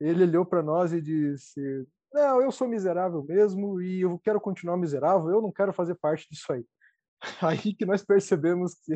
ele 0.00 0.24
olhou 0.24 0.44
para 0.44 0.62
nós 0.62 0.92
e 0.92 1.00
disse: 1.00 1.60
Não, 2.12 2.40
eu 2.40 2.50
sou 2.50 2.66
miserável 2.66 3.22
mesmo 3.22 3.80
e 3.80 4.00
eu 4.00 4.18
quero 4.18 4.40
continuar 4.40 4.76
miserável, 4.76 5.30
eu 5.30 5.42
não 5.42 5.52
quero 5.52 5.72
fazer 5.72 5.94
parte 5.96 6.28
disso 6.30 6.52
aí. 6.52 6.64
aí 7.40 7.74
que 7.74 7.86
nós 7.86 8.04
percebemos 8.04 8.74
que 8.74 8.94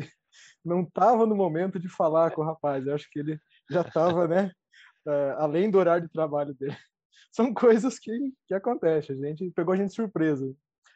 não 0.63 0.81
estava 0.81 1.25
no 1.25 1.35
momento 1.35 1.79
de 1.79 1.87
falar 1.87 2.31
com 2.31 2.41
o 2.41 2.45
rapaz. 2.45 2.85
Eu 2.85 2.95
acho 2.95 3.09
que 3.09 3.19
ele 3.19 3.39
já 3.69 3.81
estava, 3.81 4.27
né, 4.27 4.51
uh, 5.05 5.33
além 5.39 5.71
do 5.71 5.77
horário 5.77 6.05
de 6.05 6.13
trabalho 6.13 6.53
dele. 6.53 6.75
São 7.31 7.53
coisas 7.53 7.99
que, 7.99 8.11
que 8.47 8.53
acontecem. 8.53 9.23
A 9.23 9.27
gente 9.29 9.51
pegou 9.51 9.73
a 9.73 9.77
gente 9.77 9.89
de 9.89 9.95
surpresa. 9.95 10.53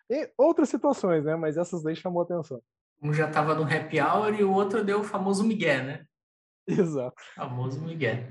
E 0.09 0.29
outras 0.37 0.69
situações, 0.69 1.23
né? 1.23 1.35
Mas 1.35 1.55
essas 1.55 1.83
daí 1.83 1.95
chamou 1.95 2.23
atenção. 2.23 2.61
Um 3.01 3.13
já 3.13 3.27
estava 3.27 3.55
no 3.55 3.63
happy 3.63 3.99
hour 3.99 4.33
e 4.33 4.43
o 4.43 4.51
outro 4.51 4.83
deu 4.83 4.99
o 4.99 5.03
famoso 5.03 5.43
Miguel, 5.43 5.83
né? 5.83 6.05
Exato. 6.67 7.15
O 7.37 7.41
famoso 7.41 7.81
Miguel. 7.81 8.27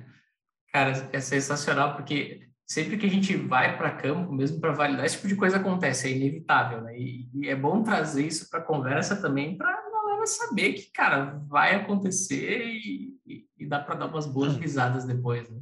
Cara, 0.73 0.93
é 1.13 1.21
sensacional 1.21 1.97
porque 1.97 2.50
sempre 2.71 2.97
que 2.97 3.07
a 3.07 3.11
gente 3.11 3.37
vai 3.37 3.77
para 3.77 3.97
campo, 3.97 4.33
mesmo 4.33 4.61
para 4.61 4.73
validar, 4.73 5.05
esse 5.05 5.17
tipo 5.17 5.27
de 5.27 5.35
coisa 5.35 5.57
acontece, 5.57 6.07
é 6.07 6.17
inevitável, 6.17 6.81
né? 6.83 6.97
E, 6.97 7.29
e 7.35 7.49
é 7.49 7.57
bom 7.57 7.83
trazer 7.83 8.25
isso 8.25 8.49
para 8.49 8.61
a 8.61 8.65
conversa 8.65 9.21
também, 9.21 9.57
para 9.57 9.71
a 9.71 9.91
galera 9.91 10.27
saber 10.27 10.75
que, 10.75 10.93
cara, 10.93 11.43
vai 11.49 11.75
acontecer 11.75 12.65
e, 12.65 13.19
e, 13.27 13.47
e 13.59 13.67
dá 13.67 13.81
para 13.81 13.97
dar 13.97 14.07
umas 14.07 14.27
boas 14.27 14.57
risadas 14.57 15.05
depois, 15.05 15.51
né? 15.51 15.61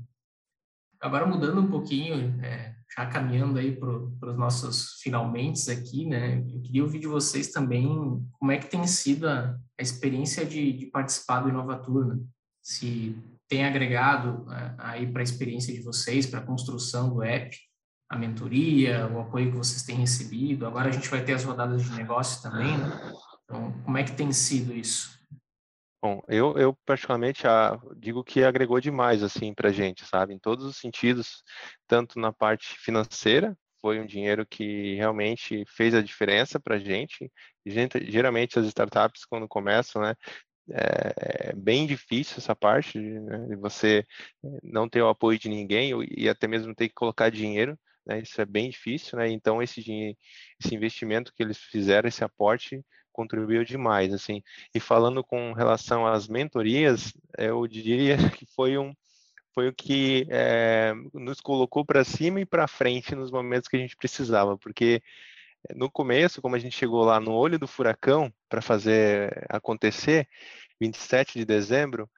agora 1.00 1.26
mudando 1.26 1.60
um 1.60 1.70
pouquinho, 1.70 2.38
é, 2.44 2.74
já 2.94 3.06
caminhando 3.06 3.58
aí 3.58 3.74
para 3.74 4.30
os 4.30 4.36
nossos 4.36 5.00
finalmente 5.00 5.70
aqui, 5.70 6.06
né? 6.06 6.44
Eu 6.52 6.60
queria 6.60 6.82
ouvir 6.82 6.98
de 6.98 7.06
vocês 7.06 7.48
também 7.48 7.86
como 8.32 8.52
é 8.52 8.58
que 8.58 8.68
tem 8.68 8.86
sido 8.86 9.28
a, 9.28 9.56
a 9.78 9.82
experiência 9.82 10.44
de, 10.44 10.72
de, 10.72 10.86
participar 10.86 11.40
do 11.40 11.48
Inovatur, 11.48 12.06
né? 12.06 12.18
Se 12.62 13.16
tem 13.48 13.64
agregado 13.64 14.46
é, 14.52 14.74
aí 14.78 15.06
para 15.10 15.22
a 15.22 15.24
experiência 15.24 15.72
de 15.72 15.80
vocês, 15.80 16.26
para 16.26 16.40
a 16.40 16.46
construção 16.46 17.08
do 17.08 17.22
app, 17.22 17.56
a 18.08 18.16
mentoria, 18.16 19.06
o 19.08 19.20
apoio 19.20 19.50
que 19.50 19.56
vocês 19.56 19.82
têm 19.82 19.96
recebido. 19.96 20.66
Agora 20.66 20.88
a 20.88 20.92
gente 20.92 21.08
vai 21.08 21.24
ter 21.24 21.34
as 21.34 21.44
rodadas 21.44 21.82
de 21.82 21.90
negócio 21.92 22.42
também, 22.42 22.76
né? 22.76 23.12
Então, 23.44 23.72
como 23.82 23.96
é 23.96 24.04
que 24.04 24.12
tem 24.12 24.30
sido 24.32 24.74
isso? 24.74 25.18
Bom, 26.00 26.22
eu, 26.28 26.56
eu 26.56 26.78
particularmente 26.86 27.46
ah, 27.46 27.76
digo 27.96 28.22
que 28.22 28.44
agregou 28.44 28.80
demais 28.80 29.22
assim 29.22 29.52
para 29.52 29.70
a 29.70 29.72
gente, 29.72 30.04
sabe, 30.04 30.32
em 30.32 30.38
todos 30.38 30.64
os 30.64 30.76
sentidos, 30.76 31.42
tanto 31.88 32.20
na 32.20 32.32
parte 32.32 32.78
financeira, 32.78 33.56
foi 33.80 34.00
um 34.00 34.06
dinheiro 34.06 34.46
que 34.46 34.94
realmente 34.94 35.64
fez 35.66 35.94
a 35.94 36.02
diferença 36.02 36.60
para 36.60 36.76
a 36.76 36.78
gente. 36.78 37.30
Geralmente 37.66 38.58
as 38.58 38.66
startups 38.66 39.24
quando 39.24 39.48
começam, 39.48 40.02
né, 40.02 40.14
é, 40.70 41.50
é 41.50 41.52
bem 41.54 41.86
difícil 41.86 42.36
essa 42.38 42.54
parte 42.54 42.98
né, 42.98 43.46
de 43.48 43.56
você 43.56 44.04
eh, 44.44 44.48
não 44.62 44.88
ter 44.88 45.02
o 45.02 45.08
apoio 45.08 45.38
de 45.38 45.48
ninguém 45.48 45.92
e 46.16 46.28
até 46.28 46.46
mesmo 46.46 46.74
ter 46.74 46.88
que 46.88 46.94
colocar 46.94 47.30
dinheiro, 47.30 47.78
né, 48.06 48.20
isso 48.20 48.40
é 48.40 48.46
bem 48.46 48.70
difícil, 48.70 49.18
né? 49.18 49.28
Então 49.30 49.62
esse 49.62 49.80
esse 50.60 50.74
investimento 50.74 51.32
que 51.34 51.42
eles 51.42 51.58
fizeram, 51.58 52.08
esse 52.08 52.24
aporte 52.24 52.82
contribuiu 53.12 53.64
demais, 53.64 54.12
assim. 54.12 54.42
E 54.74 54.80
falando 54.80 55.24
com 55.24 55.52
relação 55.52 56.06
às 56.06 56.28
mentorias, 56.28 57.12
eu 57.36 57.66
diria 57.66 58.16
que 58.38 58.46
foi 58.54 58.78
um 58.78 58.94
foi 59.54 59.68
o 59.68 59.74
que 59.74 60.24
é, 60.30 60.92
nos 61.12 61.40
colocou 61.40 61.84
para 61.84 62.04
cima 62.04 62.40
e 62.40 62.46
para 62.46 62.68
frente 62.68 63.16
nos 63.16 63.30
momentos 63.30 63.68
que 63.68 63.76
a 63.76 63.80
gente 63.80 63.96
precisava, 63.96 64.56
porque 64.56 65.02
no 65.74 65.90
começo, 65.90 66.42
como 66.42 66.56
a 66.56 66.58
gente 66.58 66.76
chegou 66.76 67.04
lá 67.04 67.20
no 67.20 67.32
olho 67.32 67.58
do 67.58 67.66
furacão 67.66 68.32
para 68.48 68.62
fazer 68.62 69.46
acontecer, 69.48 70.28
27 70.80 71.38
de 71.38 71.44
dezembro, 71.44 72.08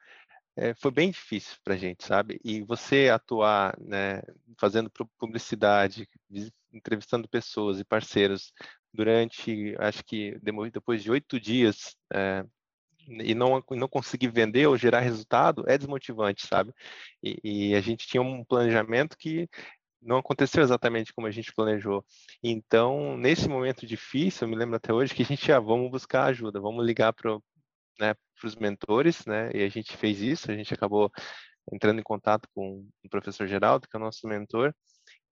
é, 0.57 0.75
foi 0.75 0.91
bem 0.91 1.11
difícil 1.11 1.57
para 1.65 1.75
a 1.75 1.77
gente, 1.77 2.05
sabe? 2.05 2.41
E 2.45 2.63
você 2.63 3.09
atuar, 3.09 3.75
né, 3.81 4.23
fazendo 4.59 4.91
publicidade, 5.19 6.09
entrevistando 6.73 7.29
pessoas 7.29 7.81
e 7.81 7.85
parceiros 7.85 8.53
durante, 8.93 9.75
acho 9.79 10.05
que 10.05 10.39
depois 10.73 11.03
de 11.03 11.11
oito 11.11 11.41
dias, 11.41 11.97
é, 12.13 12.45
e 13.09 13.35
não, 13.35 13.63
não 13.71 13.89
conseguir 13.89 14.29
vender 14.29 14.67
ou 14.67 14.77
gerar 14.77 15.01
resultado 15.01 15.65
é 15.67 15.77
desmotivante, 15.79 16.47
sabe? 16.47 16.73
E, 17.23 17.71
e, 17.71 17.75
a 17.75 17.81
gente 17.81 18.07
tinha 18.07 18.23
um 18.23 18.45
planejamento 18.45 19.17
que 19.17 19.49
não 20.03 20.19
aconteceu 20.19 20.63
exatamente 20.63 21.13
como 21.13 21.27
a 21.27 21.31
gente 21.31 21.53
planejou. 21.53 22.05
Então, 22.43 23.17
nesse 23.17 23.49
momento 23.49 23.87
difícil, 23.87 24.47
eu 24.47 24.51
me 24.51 24.57
lembro 24.57 24.77
até 24.77 24.93
hoje 24.93 25.15
que 25.15 25.23
a 25.23 25.27
gente 25.27 25.53
ah, 25.53 25.61
vamos 25.61 25.91
buscar 25.91 26.25
ajuda, 26.25 26.61
vamos 26.61 26.85
ligar 26.85 27.13
para 27.13 27.39
né, 27.99 28.15
os 28.43 28.57
mentores, 28.57 29.27
né? 29.27 29.51
E 29.55 29.63
a 29.63 29.69
gente 29.69 29.97
fez 29.97 30.21
isso, 30.21 30.51
a 30.51 30.55
gente 30.55 30.73
acabou 30.73 31.11
entrando 31.73 32.01
em 32.01 32.03
contato 32.03 32.49
com 32.55 32.87
o 33.05 33.09
professor 33.09 33.47
Geraldo, 33.47 33.87
que 33.89 33.97
é 33.97 34.01
o 34.01 34.03
nosso 34.03 34.27
mentor, 34.27 34.75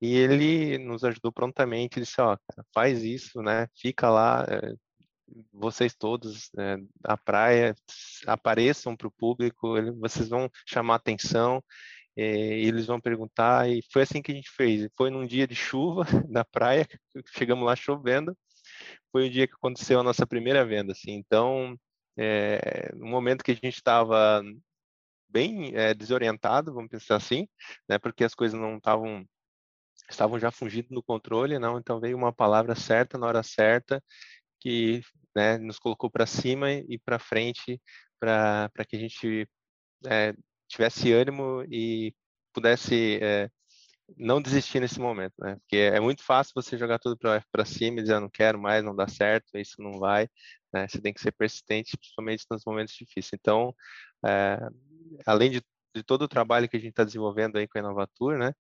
e 0.01 0.15
ele 0.15 0.79
nos 0.79 1.03
ajudou 1.05 1.33
prontamente, 1.33 1.99
ele 1.99 2.07
disse, 2.07 2.21
ó, 2.21 2.35
oh, 2.35 2.63
faz 2.73 3.03
isso, 3.03 3.43
né, 3.43 3.67
fica 3.77 4.09
lá, 4.11 4.45
é, 4.49 4.75
vocês 5.53 5.95
todos 5.95 6.51
é, 6.59 6.77
à 7.05 7.17
praia, 7.17 7.75
apareçam 8.27 8.97
para 8.97 9.09
o 9.09 9.11
público, 9.11 9.75
vocês 9.99 10.29
vão 10.29 10.51
chamar 10.67 10.97
atenção, 10.97 11.63
e 12.21 12.67
eles 12.67 12.87
vão 12.87 13.01
perguntar, 13.01 13.69
e 13.71 13.83
foi 13.93 14.03
assim 14.03 14.21
que 14.23 14.33
a 14.33 14.35
gente 14.35 14.51
fez, 14.51 14.89
foi 14.97 15.11
num 15.11 15.27
dia 15.27 15.47
de 15.47 15.55
chuva 15.55 16.05
na 16.29 16.45
praia, 16.45 16.87
chegamos 17.37 17.65
lá 17.65 17.77
chovendo, 17.77 18.37
foi 19.13 19.29
o 19.29 19.31
dia 19.31 19.47
que 19.47 19.55
aconteceu 19.55 20.01
a 20.01 20.03
nossa 20.03 20.27
primeira 20.27 20.65
venda, 20.67 20.93
assim, 20.93 21.13
então, 21.13 21.77
é, 22.17 22.93
no 22.95 23.07
momento 23.07 23.45
que 23.45 23.53
a 23.53 23.55
gente 23.55 23.77
estava 23.77 24.43
bem 25.29 25.75
é, 25.77 25.95
desorientado, 25.95 26.75
vamos 26.75 26.91
pensar 26.91 27.17
assim, 27.17 27.47
né, 27.89 27.99
porque 27.99 28.25
as 28.25 28.35
coisas 28.35 28.59
não 28.59 28.79
estavam 28.79 29.25
estavam 30.11 30.39
já 30.39 30.51
fugindo 30.51 30.89
no 30.91 31.03
controle, 31.03 31.59
não? 31.59 31.79
Então 31.79 32.01
veio 32.01 32.17
uma 32.17 32.33
palavra 32.33 32.75
certa 32.75 33.19
na 33.19 33.27
hora 33.27 33.43
certa 33.43 34.03
que 34.61 35.03
né, 35.37 35.59
nos 35.59 35.79
colocou 35.79 36.11
para 36.11 36.27
cima 36.27 36.73
e 36.73 36.99
para 36.99 37.19
frente 37.19 37.81
para 38.19 38.71
que 38.89 38.97
a 38.97 38.99
gente 38.99 39.47
é, 40.07 40.35
tivesse 40.69 41.13
ânimo 41.13 41.65
e 41.71 42.15
pudesse 42.53 43.19
é, 43.23 43.51
não 44.17 44.41
desistir 44.41 44.81
nesse 44.81 45.01
momento, 45.01 45.35
né? 45.39 45.57
Porque 45.57 45.77
é 45.77 46.01
muito 46.01 46.23
fácil 46.23 46.53
você 46.55 46.77
jogar 46.79 46.99
tudo 46.99 47.17
para 47.17 47.65
cima 47.65 47.99
e 48.01 48.03
dizer, 48.03 48.21
não 48.21 48.31
quero 48.31 48.59
mais, 48.59 48.85
não 48.85 48.95
dá 48.95 49.09
certo, 49.09 49.57
isso 49.57 49.81
não 49.83 49.99
vai, 49.99 50.29
né? 50.73 50.87
Você 50.89 51.01
tem 51.01 51.13
que 51.13 51.21
ser 51.21 51.33
persistente, 51.33 51.97
principalmente 51.97 52.45
nos 52.51 52.63
momentos 52.67 52.95
difíceis. 52.95 53.31
Então, 53.35 53.75
é, 54.27 54.59
além 55.27 55.51
de, 55.51 55.63
de, 55.95 56.03
todo 56.03 56.23
o 56.23 56.29
trabalho 56.29 56.69
que 56.69 56.77
a 56.77 56.81
gente 56.81 56.91
está 56.91 57.05
desenvolvendo 57.05 57.57
aí 57.57 57.67
com 57.69 57.79
a 57.79 57.81
Inovatur, 57.81 58.39
né? 58.39 58.53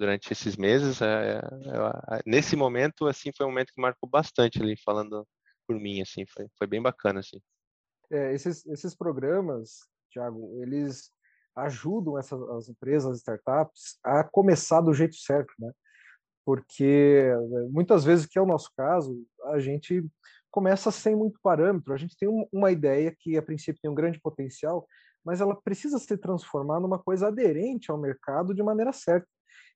durante 0.00 0.32
esses 0.32 0.56
meses. 0.56 1.02
É, 1.02 1.38
é, 1.38 2.20
nesse 2.24 2.56
momento, 2.56 3.06
assim, 3.06 3.30
foi 3.36 3.44
um 3.44 3.50
momento 3.50 3.72
que 3.72 3.80
marcou 3.80 4.08
bastante 4.08 4.60
ali, 4.60 4.74
falando 4.82 5.28
por 5.66 5.78
mim, 5.78 6.00
assim, 6.00 6.24
foi, 6.26 6.48
foi 6.56 6.66
bem 6.66 6.80
bacana, 6.80 7.20
assim. 7.20 7.38
É, 8.10 8.32
esses, 8.32 8.66
esses 8.66 8.94
programas, 8.96 9.86
Thiago, 10.10 10.62
eles 10.62 11.10
ajudam 11.56 12.18
essas 12.18 12.40
as 12.50 12.68
empresas, 12.68 13.12
as 13.12 13.18
startups, 13.18 13.98
a 14.04 14.24
começar 14.24 14.80
do 14.80 14.94
jeito 14.94 15.16
certo, 15.16 15.52
né? 15.58 15.72
Porque 16.44 17.30
muitas 17.70 18.04
vezes, 18.04 18.26
que 18.26 18.38
é 18.38 18.42
o 18.42 18.46
nosso 18.46 18.70
caso, 18.76 19.22
a 19.44 19.58
gente 19.60 20.04
começa 20.50 20.90
sem 20.90 21.14
muito 21.14 21.38
parâmetro, 21.42 21.92
a 21.92 21.96
gente 21.96 22.16
tem 22.16 22.28
uma 22.52 22.72
ideia 22.72 23.14
que 23.16 23.36
a 23.36 23.42
princípio 23.42 23.80
tem 23.80 23.90
um 23.90 23.94
grande 23.94 24.20
potencial, 24.20 24.86
mas 25.24 25.40
ela 25.40 25.54
precisa 25.54 25.98
se 25.98 26.16
transformar 26.16 26.80
numa 26.80 26.98
coisa 26.98 27.28
aderente 27.28 27.90
ao 27.90 27.98
mercado 27.98 28.54
de 28.54 28.62
maneira 28.62 28.92
certa. 28.92 29.28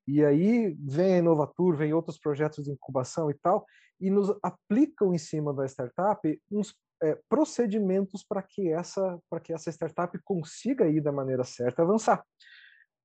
E 0.06 0.24
aí 0.24 0.76
vem 0.80 1.14
a 1.14 1.18
Inovatur, 1.18 1.76
vem 1.76 1.94
outros 1.94 2.18
projetos 2.18 2.64
de 2.64 2.70
incubação 2.70 3.30
e 3.30 3.34
tal, 3.34 3.64
e 4.00 4.10
nos 4.10 4.34
aplicam 4.42 5.14
em 5.14 5.18
cima 5.18 5.54
da 5.54 5.64
startup 5.66 6.42
uns 6.50 6.74
é, 7.04 7.18
procedimentos 7.28 8.24
para 8.24 8.42
que 8.42 8.72
essa 8.72 9.18
para 9.28 9.40
que 9.40 9.52
essa 9.52 9.70
startup 9.70 10.18
consiga 10.24 10.88
ir 10.88 11.00
da 11.00 11.12
maneira 11.12 11.44
certa 11.44 11.82
avançar. 11.82 12.24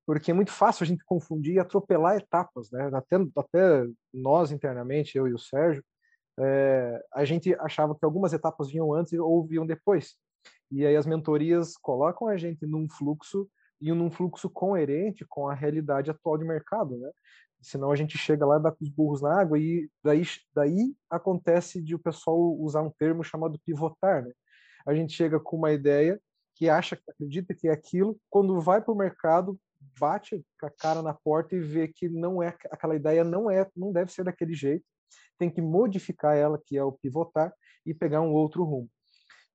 Porque 0.06 0.30
é 0.30 0.34
muito 0.34 0.50
fácil 0.50 0.84
a 0.84 0.86
gente 0.86 1.04
confundir 1.04 1.54
e 1.54 1.58
atropelar 1.58 2.16
etapas 2.16 2.70
né? 2.70 2.90
Até 2.92 3.16
até 3.36 3.86
nós 4.12 4.50
internamente 4.50 5.16
eu 5.16 5.28
e 5.28 5.34
o 5.34 5.38
Sérgio 5.38 5.84
é, 6.38 7.04
a 7.12 7.24
gente 7.24 7.54
achava 7.56 7.94
que 7.94 8.04
algumas 8.04 8.32
etapas 8.32 8.70
vinham 8.70 8.94
antes 8.94 9.18
ou 9.18 9.46
vinham 9.46 9.66
depois. 9.66 10.16
E 10.70 10.86
aí 10.86 10.96
as 10.96 11.06
mentorias 11.06 11.76
colocam 11.76 12.28
a 12.28 12.36
gente 12.36 12.64
num 12.66 12.88
fluxo 12.88 13.48
e 13.80 13.92
num 13.92 14.10
fluxo 14.10 14.48
coerente 14.48 15.24
com 15.28 15.48
a 15.48 15.54
realidade 15.54 16.10
atual 16.10 16.38
de 16.38 16.44
mercado, 16.44 16.96
né? 16.96 17.10
Senão 17.62 17.90
a 17.90 17.96
gente 17.96 18.16
chega 18.16 18.46
lá 18.46 18.58
e 18.58 18.62
dá 18.62 18.70
com 18.70 18.82
os 18.82 18.88
burros 18.88 19.20
na 19.20 19.40
água 19.40 19.58
e 19.58 19.88
daí, 20.02 20.22
daí 20.54 20.94
acontece 21.10 21.82
de 21.82 21.94
o 21.94 21.98
pessoal 21.98 22.38
usar 22.58 22.82
um 22.82 22.90
termo 22.90 23.22
chamado 23.22 23.60
pivotar, 23.64 24.24
né? 24.24 24.32
A 24.86 24.94
gente 24.94 25.12
chega 25.12 25.38
com 25.38 25.56
uma 25.56 25.72
ideia 25.72 26.20
que 26.54 26.68
acha, 26.68 26.96
que 26.96 27.10
acredita 27.10 27.54
que 27.54 27.68
é 27.68 27.72
aquilo, 27.72 28.18
quando 28.28 28.60
vai 28.60 28.80
para 28.80 28.92
o 28.92 28.96
mercado, 28.96 29.58
bate 29.98 30.44
com 30.58 30.66
a 30.66 30.70
cara 30.70 31.02
na 31.02 31.14
porta 31.14 31.54
e 31.54 31.60
vê 31.60 31.88
que 31.88 32.08
não 32.08 32.42
é 32.42 32.48
aquela 32.70 32.94
ideia 32.94 33.24
não 33.24 33.50
é, 33.50 33.66
não 33.76 33.92
deve 33.92 34.12
ser 34.12 34.24
daquele 34.24 34.54
jeito, 34.54 34.84
tem 35.38 35.50
que 35.50 35.60
modificar 35.60 36.36
ela, 36.36 36.60
que 36.64 36.76
é 36.76 36.84
o 36.84 36.92
pivotar 36.92 37.52
e 37.84 37.94
pegar 37.94 38.20
um 38.20 38.32
outro 38.32 38.62
rumo. 38.64 38.88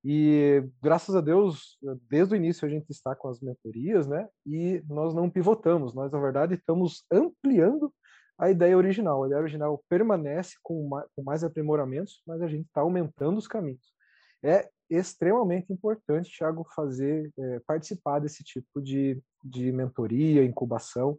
E 0.07 0.63
graças 0.83 1.15
a 1.15 1.21
Deus, 1.21 1.79
desde 2.07 2.35
o 2.35 2.37
início 2.37 2.63
a 2.63 2.69
gente 2.69 2.91
está 2.91 3.15
com 3.15 3.27
as 3.27 3.41
mentorias, 3.41 4.05
né? 4.05 4.29
E 4.45 4.79
nós 4.87 5.15
não 5.15 5.27
pivotamos, 5.27 5.95
nós 5.95 6.11
na 6.11 6.19
verdade 6.19 6.53
estamos 6.53 7.03
ampliando 7.11 7.91
a 8.37 8.51
ideia 8.51 8.77
original. 8.77 9.23
A 9.23 9.27
ideia 9.27 9.41
original 9.41 9.83
permanece 9.89 10.57
com 10.61 10.87
mais, 10.87 11.07
com 11.15 11.23
mais 11.23 11.43
aprimoramentos, 11.43 12.21
mas 12.27 12.39
a 12.43 12.47
gente 12.47 12.67
está 12.67 12.81
aumentando 12.81 13.39
os 13.39 13.47
caminhos. 13.47 13.95
É 14.43 14.69
extremamente 14.87 15.73
importante, 15.73 16.37
Thiago, 16.37 16.63
fazer 16.75 17.31
é, 17.39 17.59
participar 17.65 18.19
desse 18.19 18.43
tipo 18.43 18.79
de, 18.79 19.19
de 19.43 19.71
mentoria, 19.71 20.43
incubação. 20.43 21.17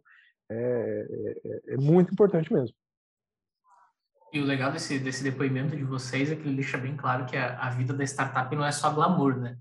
É, 0.49 1.35
é, 1.43 1.73
é 1.73 1.77
muito 1.77 2.13
importante 2.13 2.53
mesmo. 2.53 2.73
E 4.33 4.39
o 4.39 4.45
legal 4.45 4.71
desse, 4.71 4.99
desse 4.99 5.23
depoimento 5.23 5.75
de 5.75 5.83
vocês 5.83 6.31
é 6.31 6.35
que 6.35 6.41
ele 6.47 6.55
deixa 6.55 6.77
bem 6.77 6.95
claro 6.95 7.25
que 7.25 7.37
a, 7.37 7.57
a 7.59 7.69
vida 7.69 7.93
da 7.93 8.03
startup 8.03 8.53
não 8.55 8.65
é 8.65 8.71
só 8.71 8.91
glamour, 8.91 9.37
né? 9.37 9.57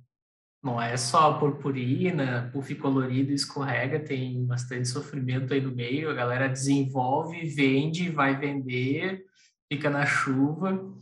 Não 0.63 0.83
é 0.83 0.97
só 0.97 1.39
purpurina, 1.39 2.51
puff 2.53 2.75
colorido, 2.75 3.33
escorrega, 3.33 4.01
tem 4.01 4.45
bastante 4.45 4.89
sofrimento 4.89 5.55
aí 5.55 5.61
no 5.61 5.75
meio, 5.75 6.11
a 6.11 6.15
galera 6.15 6.49
desenvolve, 6.49 7.47
vende, 7.47 8.11
vai 8.11 8.37
vender, 8.37 9.25
fica 9.73 9.89
na 9.89 10.05
chuva. 10.05 10.93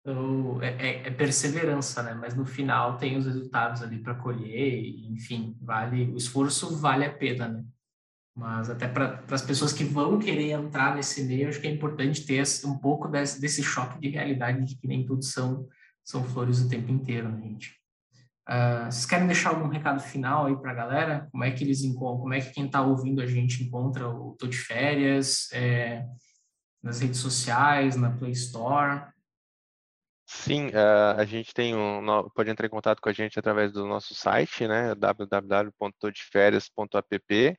Então, 0.00 0.62
é, 0.62 0.68
é, 0.68 1.08
é 1.08 1.10
perseverança, 1.10 2.02
né? 2.02 2.14
Mas 2.14 2.34
no 2.34 2.46
final 2.46 2.96
tem 2.96 3.18
os 3.18 3.26
resultados 3.26 3.82
ali 3.82 3.98
para 3.98 4.14
colher, 4.14 4.82
enfim, 5.10 5.54
vale, 5.60 6.10
o 6.12 6.16
esforço 6.16 6.76
vale 6.78 7.04
a 7.04 7.12
pena, 7.12 7.48
né? 7.48 7.64
Mas 8.40 8.70
até 8.70 8.88
para 8.88 9.22
as 9.30 9.42
pessoas 9.42 9.70
que 9.70 9.84
vão 9.84 10.18
querer 10.18 10.52
entrar 10.52 10.96
nesse 10.96 11.22
meio, 11.24 11.50
acho 11.50 11.60
que 11.60 11.68
é 11.68 11.70
importante 11.70 12.24
ter 12.24 12.42
um 12.64 12.78
pouco 12.78 13.06
desse, 13.06 13.38
desse 13.38 13.62
choque 13.62 14.00
de 14.00 14.08
realidade 14.08 14.64
de 14.64 14.76
que 14.76 14.88
nem 14.88 15.04
tudo 15.04 15.22
são, 15.22 15.68
são 16.02 16.24
flores 16.24 16.58
o 16.58 16.70
tempo 16.70 16.90
inteiro, 16.90 17.28
né, 17.28 17.38
gente? 17.42 17.78
Uh, 18.48 18.86
vocês 18.86 19.04
querem 19.04 19.26
deixar 19.26 19.50
algum 19.50 19.68
recado 19.68 20.00
final 20.00 20.46
aí 20.46 20.56
para 20.56 20.70
a 20.70 20.74
galera? 20.74 21.28
Como 21.30 21.44
é 21.44 21.50
que 21.50 21.62
eles 21.62 21.82
encontram? 21.82 22.22
Como 22.22 22.32
é 22.32 22.40
que 22.40 22.50
quem 22.50 22.64
está 22.64 22.80
ouvindo 22.80 23.20
a 23.20 23.26
gente 23.26 23.62
encontra 23.62 24.08
o 24.08 24.34
Tô 24.38 24.46
de 24.46 24.56
Férias 24.56 25.52
é, 25.52 26.06
nas 26.82 26.98
redes 26.98 27.20
sociais, 27.20 27.94
na 27.94 28.10
Play 28.10 28.32
Store? 28.32 29.02
Sim, 30.24 30.68
uh, 30.68 31.18
a 31.18 31.26
gente 31.26 31.52
tem 31.52 31.76
um, 31.76 32.02
pode 32.34 32.48
entrar 32.48 32.66
em 32.66 32.70
contato 32.70 33.02
com 33.02 33.10
a 33.10 33.12
gente 33.12 33.38
através 33.38 33.70
do 33.70 33.86
nosso 33.86 34.14
site, 34.14 34.66
né, 34.66 34.94
www.todeférias.app. 34.94 37.58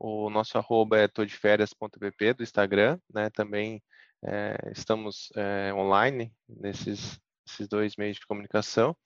O 0.00 0.30
nosso 0.30 0.56
arroba 0.56 0.98
é 0.98 1.08
todeférias.app 1.08 2.34
do 2.34 2.42
Instagram, 2.42 2.98
né, 3.12 3.30
também 3.30 3.82
é, 4.24 4.56
estamos 4.72 5.30
é, 5.36 5.72
online 5.74 6.32
nesses, 6.48 7.20
dois 7.68 7.96
meios 7.96 8.16
de 8.16 8.26
comunicação. 8.26 8.96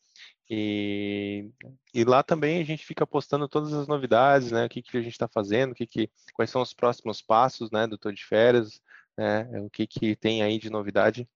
E, 0.50 1.50
e, 1.94 2.04
lá 2.04 2.22
também 2.22 2.60
a 2.60 2.64
gente 2.64 2.84
fica 2.84 3.06
postando 3.06 3.48
todas 3.48 3.72
as 3.72 3.86
novidades, 3.86 4.50
né? 4.50 4.66
O 4.66 4.68
que, 4.68 4.82
que 4.82 4.98
a 4.98 5.00
gente 5.00 5.12
está 5.12 5.26
fazendo, 5.26 5.72
o 5.72 5.74
que, 5.74 5.86
que, 5.86 6.10
quais 6.34 6.50
são 6.50 6.60
os 6.60 6.74
próximos 6.74 7.22
passos, 7.22 7.70
né? 7.70 7.86
Do 7.86 7.96
Tô 7.96 8.12
de 8.12 8.24
Férias, 8.24 8.80
né? 9.16 9.44
O 9.60 9.70
que, 9.70 9.86
que 9.86 10.14
tem 10.16 10.42
aí 10.42 10.58
de 10.58 10.68
novidade. 10.68 11.26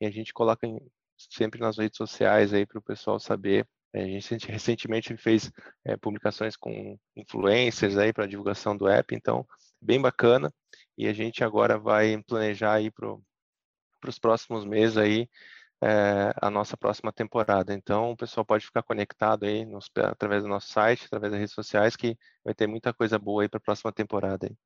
E 0.00 0.06
a 0.06 0.10
gente 0.10 0.34
coloca 0.34 0.66
em, 0.66 0.78
sempre 1.16 1.60
nas 1.60 1.78
redes 1.78 1.96
sociais 1.96 2.52
aí 2.52 2.66
para 2.66 2.78
o 2.78 2.82
pessoal 2.82 3.18
saber. 3.18 3.66
É, 3.96 4.02
a 4.02 4.20
gente 4.20 4.46
recentemente 4.48 5.16
fez 5.16 5.50
é, 5.82 5.96
publicações 5.96 6.54
com 6.54 6.98
influencers 7.16 7.96
aí 7.96 8.12
para 8.12 8.26
divulgação 8.26 8.76
do 8.76 8.86
app, 8.86 9.14
então 9.14 9.46
bem 9.80 9.98
bacana. 9.98 10.52
E 10.98 11.08
a 11.08 11.14
gente 11.14 11.42
agora 11.42 11.78
vai 11.78 12.22
planejar 12.24 12.74
aí 12.74 12.90
para 12.90 13.16
os 14.06 14.18
próximos 14.18 14.66
meses 14.66 14.98
aí 14.98 15.26
é, 15.82 16.30
a 16.42 16.50
nossa 16.50 16.76
próxima 16.76 17.10
temporada. 17.10 17.72
Então 17.72 18.10
o 18.10 18.16
pessoal 18.16 18.44
pode 18.44 18.66
ficar 18.66 18.82
conectado 18.82 19.46
aí 19.46 19.64
nos, 19.64 19.90
através 19.96 20.42
do 20.42 20.48
nosso 20.48 20.70
site, 20.70 21.06
através 21.06 21.32
das 21.32 21.40
redes 21.40 21.54
sociais, 21.54 21.96
que 21.96 22.18
vai 22.44 22.54
ter 22.54 22.66
muita 22.66 22.92
coisa 22.92 23.18
boa 23.18 23.44
aí 23.44 23.48
para 23.48 23.56
a 23.56 23.62
próxima 23.62 23.92
temporada. 23.92 24.46
Aí. 24.46 24.56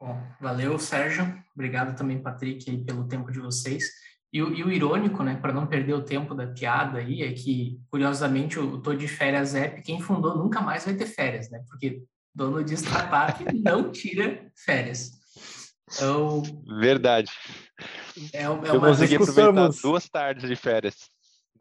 Bom, 0.00 0.18
valeu, 0.40 0.78
Sérgio. 0.78 1.24
Obrigado 1.54 1.94
também, 1.94 2.22
Patrick, 2.22 2.70
aí, 2.70 2.82
pelo 2.82 3.06
tempo 3.06 3.30
de 3.30 3.38
vocês. 3.38 3.84
E 4.32 4.42
o, 4.42 4.54
e 4.54 4.64
o 4.64 4.72
irônico, 4.72 5.22
né, 5.22 5.36
para 5.36 5.52
não 5.52 5.66
perder 5.66 5.92
o 5.92 6.02
tempo 6.02 6.34
da 6.34 6.46
piada 6.46 6.98
aí, 6.98 7.22
é 7.22 7.32
que, 7.32 7.78
curiosamente, 7.90 8.58
o 8.58 8.80
Tô 8.80 8.94
de 8.94 9.06
Férias 9.06 9.54
App, 9.54 9.82
quem 9.82 10.00
fundou 10.00 10.36
nunca 10.36 10.62
mais 10.62 10.86
vai 10.86 10.94
ter 10.94 11.04
férias, 11.04 11.50
né? 11.50 11.62
Porque 11.68 12.02
dono 12.34 12.64
de 12.64 12.74
startup 12.74 13.44
não 13.52 13.92
tira 13.92 14.50
férias. 14.56 15.12
Então, 15.94 16.42
Verdade. 16.78 17.30
É, 18.32 18.44
é 18.44 18.46
Eu 18.46 18.80
consegui 18.80 19.16
aproveitar 19.16 19.68
duas 19.82 20.08
tardes 20.08 20.48
de 20.48 20.56
férias. 20.56 21.10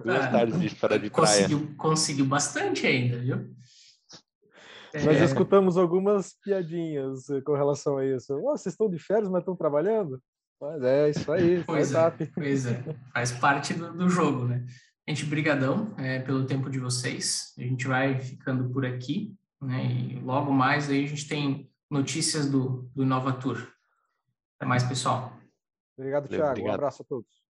Duas 0.04 0.24
ah, 0.24 0.32
tardes 0.32 0.60
de, 0.60 0.70
fora 0.70 0.98
de 0.98 1.10
conseguiu, 1.10 1.60
praia. 1.60 1.76
Conseguiu 1.78 2.26
bastante 2.26 2.88
ainda, 2.88 3.20
viu? 3.20 3.54
Nós 4.94 5.18
é... 5.18 5.26
escutamos 5.26 5.78
algumas 5.78 6.34
piadinhas 6.44 7.26
com 7.46 7.54
relação 7.54 7.98
a 7.98 8.06
isso. 8.06 8.34
Oh, 8.34 8.58
vocês 8.58 8.74
estão 8.74 8.90
de 8.90 8.98
férias, 8.98 9.30
mas 9.30 9.42
estão 9.42 9.56
trabalhando? 9.56 10.22
Mas 10.62 10.84
é 10.84 11.10
isso 11.10 11.32
aí, 11.32 11.64
pois 11.64 11.92
é, 11.92 12.12
pois 12.36 12.66
é, 12.68 12.84
faz 13.12 13.32
parte 13.32 13.74
do, 13.74 13.92
do 13.94 14.08
jogo, 14.08 14.46
né? 14.46 14.64
Gente, 15.10 15.26
brigadão 15.26 15.96
é, 15.98 16.20
pelo 16.20 16.46
tempo 16.46 16.70
de 16.70 16.78
vocês. 16.78 17.52
A 17.58 17.62
gente 17.62 17.88
vai 17.88 18.20
ficando 18.20 18.70
por 18.70 18.86
aqui, 18.86 19.36
né? 19.60 19.84
E 19.86 20.20
logo 20.20 20.52
mais 20.52 20.88
aí 20.88 21.04
a 21.04 21.08
gente 21.08 21.28
tem 21.28 21.72
notícias 21.90 22.48
do, 22.48 22.88
do 22.96 23.04
Nova 23.04 23.34
Tour. 23.34 23.68
Até 24.58 24.68
mais, 24.68 24.84
pessoal. 24.84 25.34
Obrigado, 25.98 26.28
Thiago. 26.28 26.52
Obrigado. 26.52 26.72
Um 26.72 26.76
abraço 26.76 27.02
a 27.02 27.06
todos. 27.06 27.42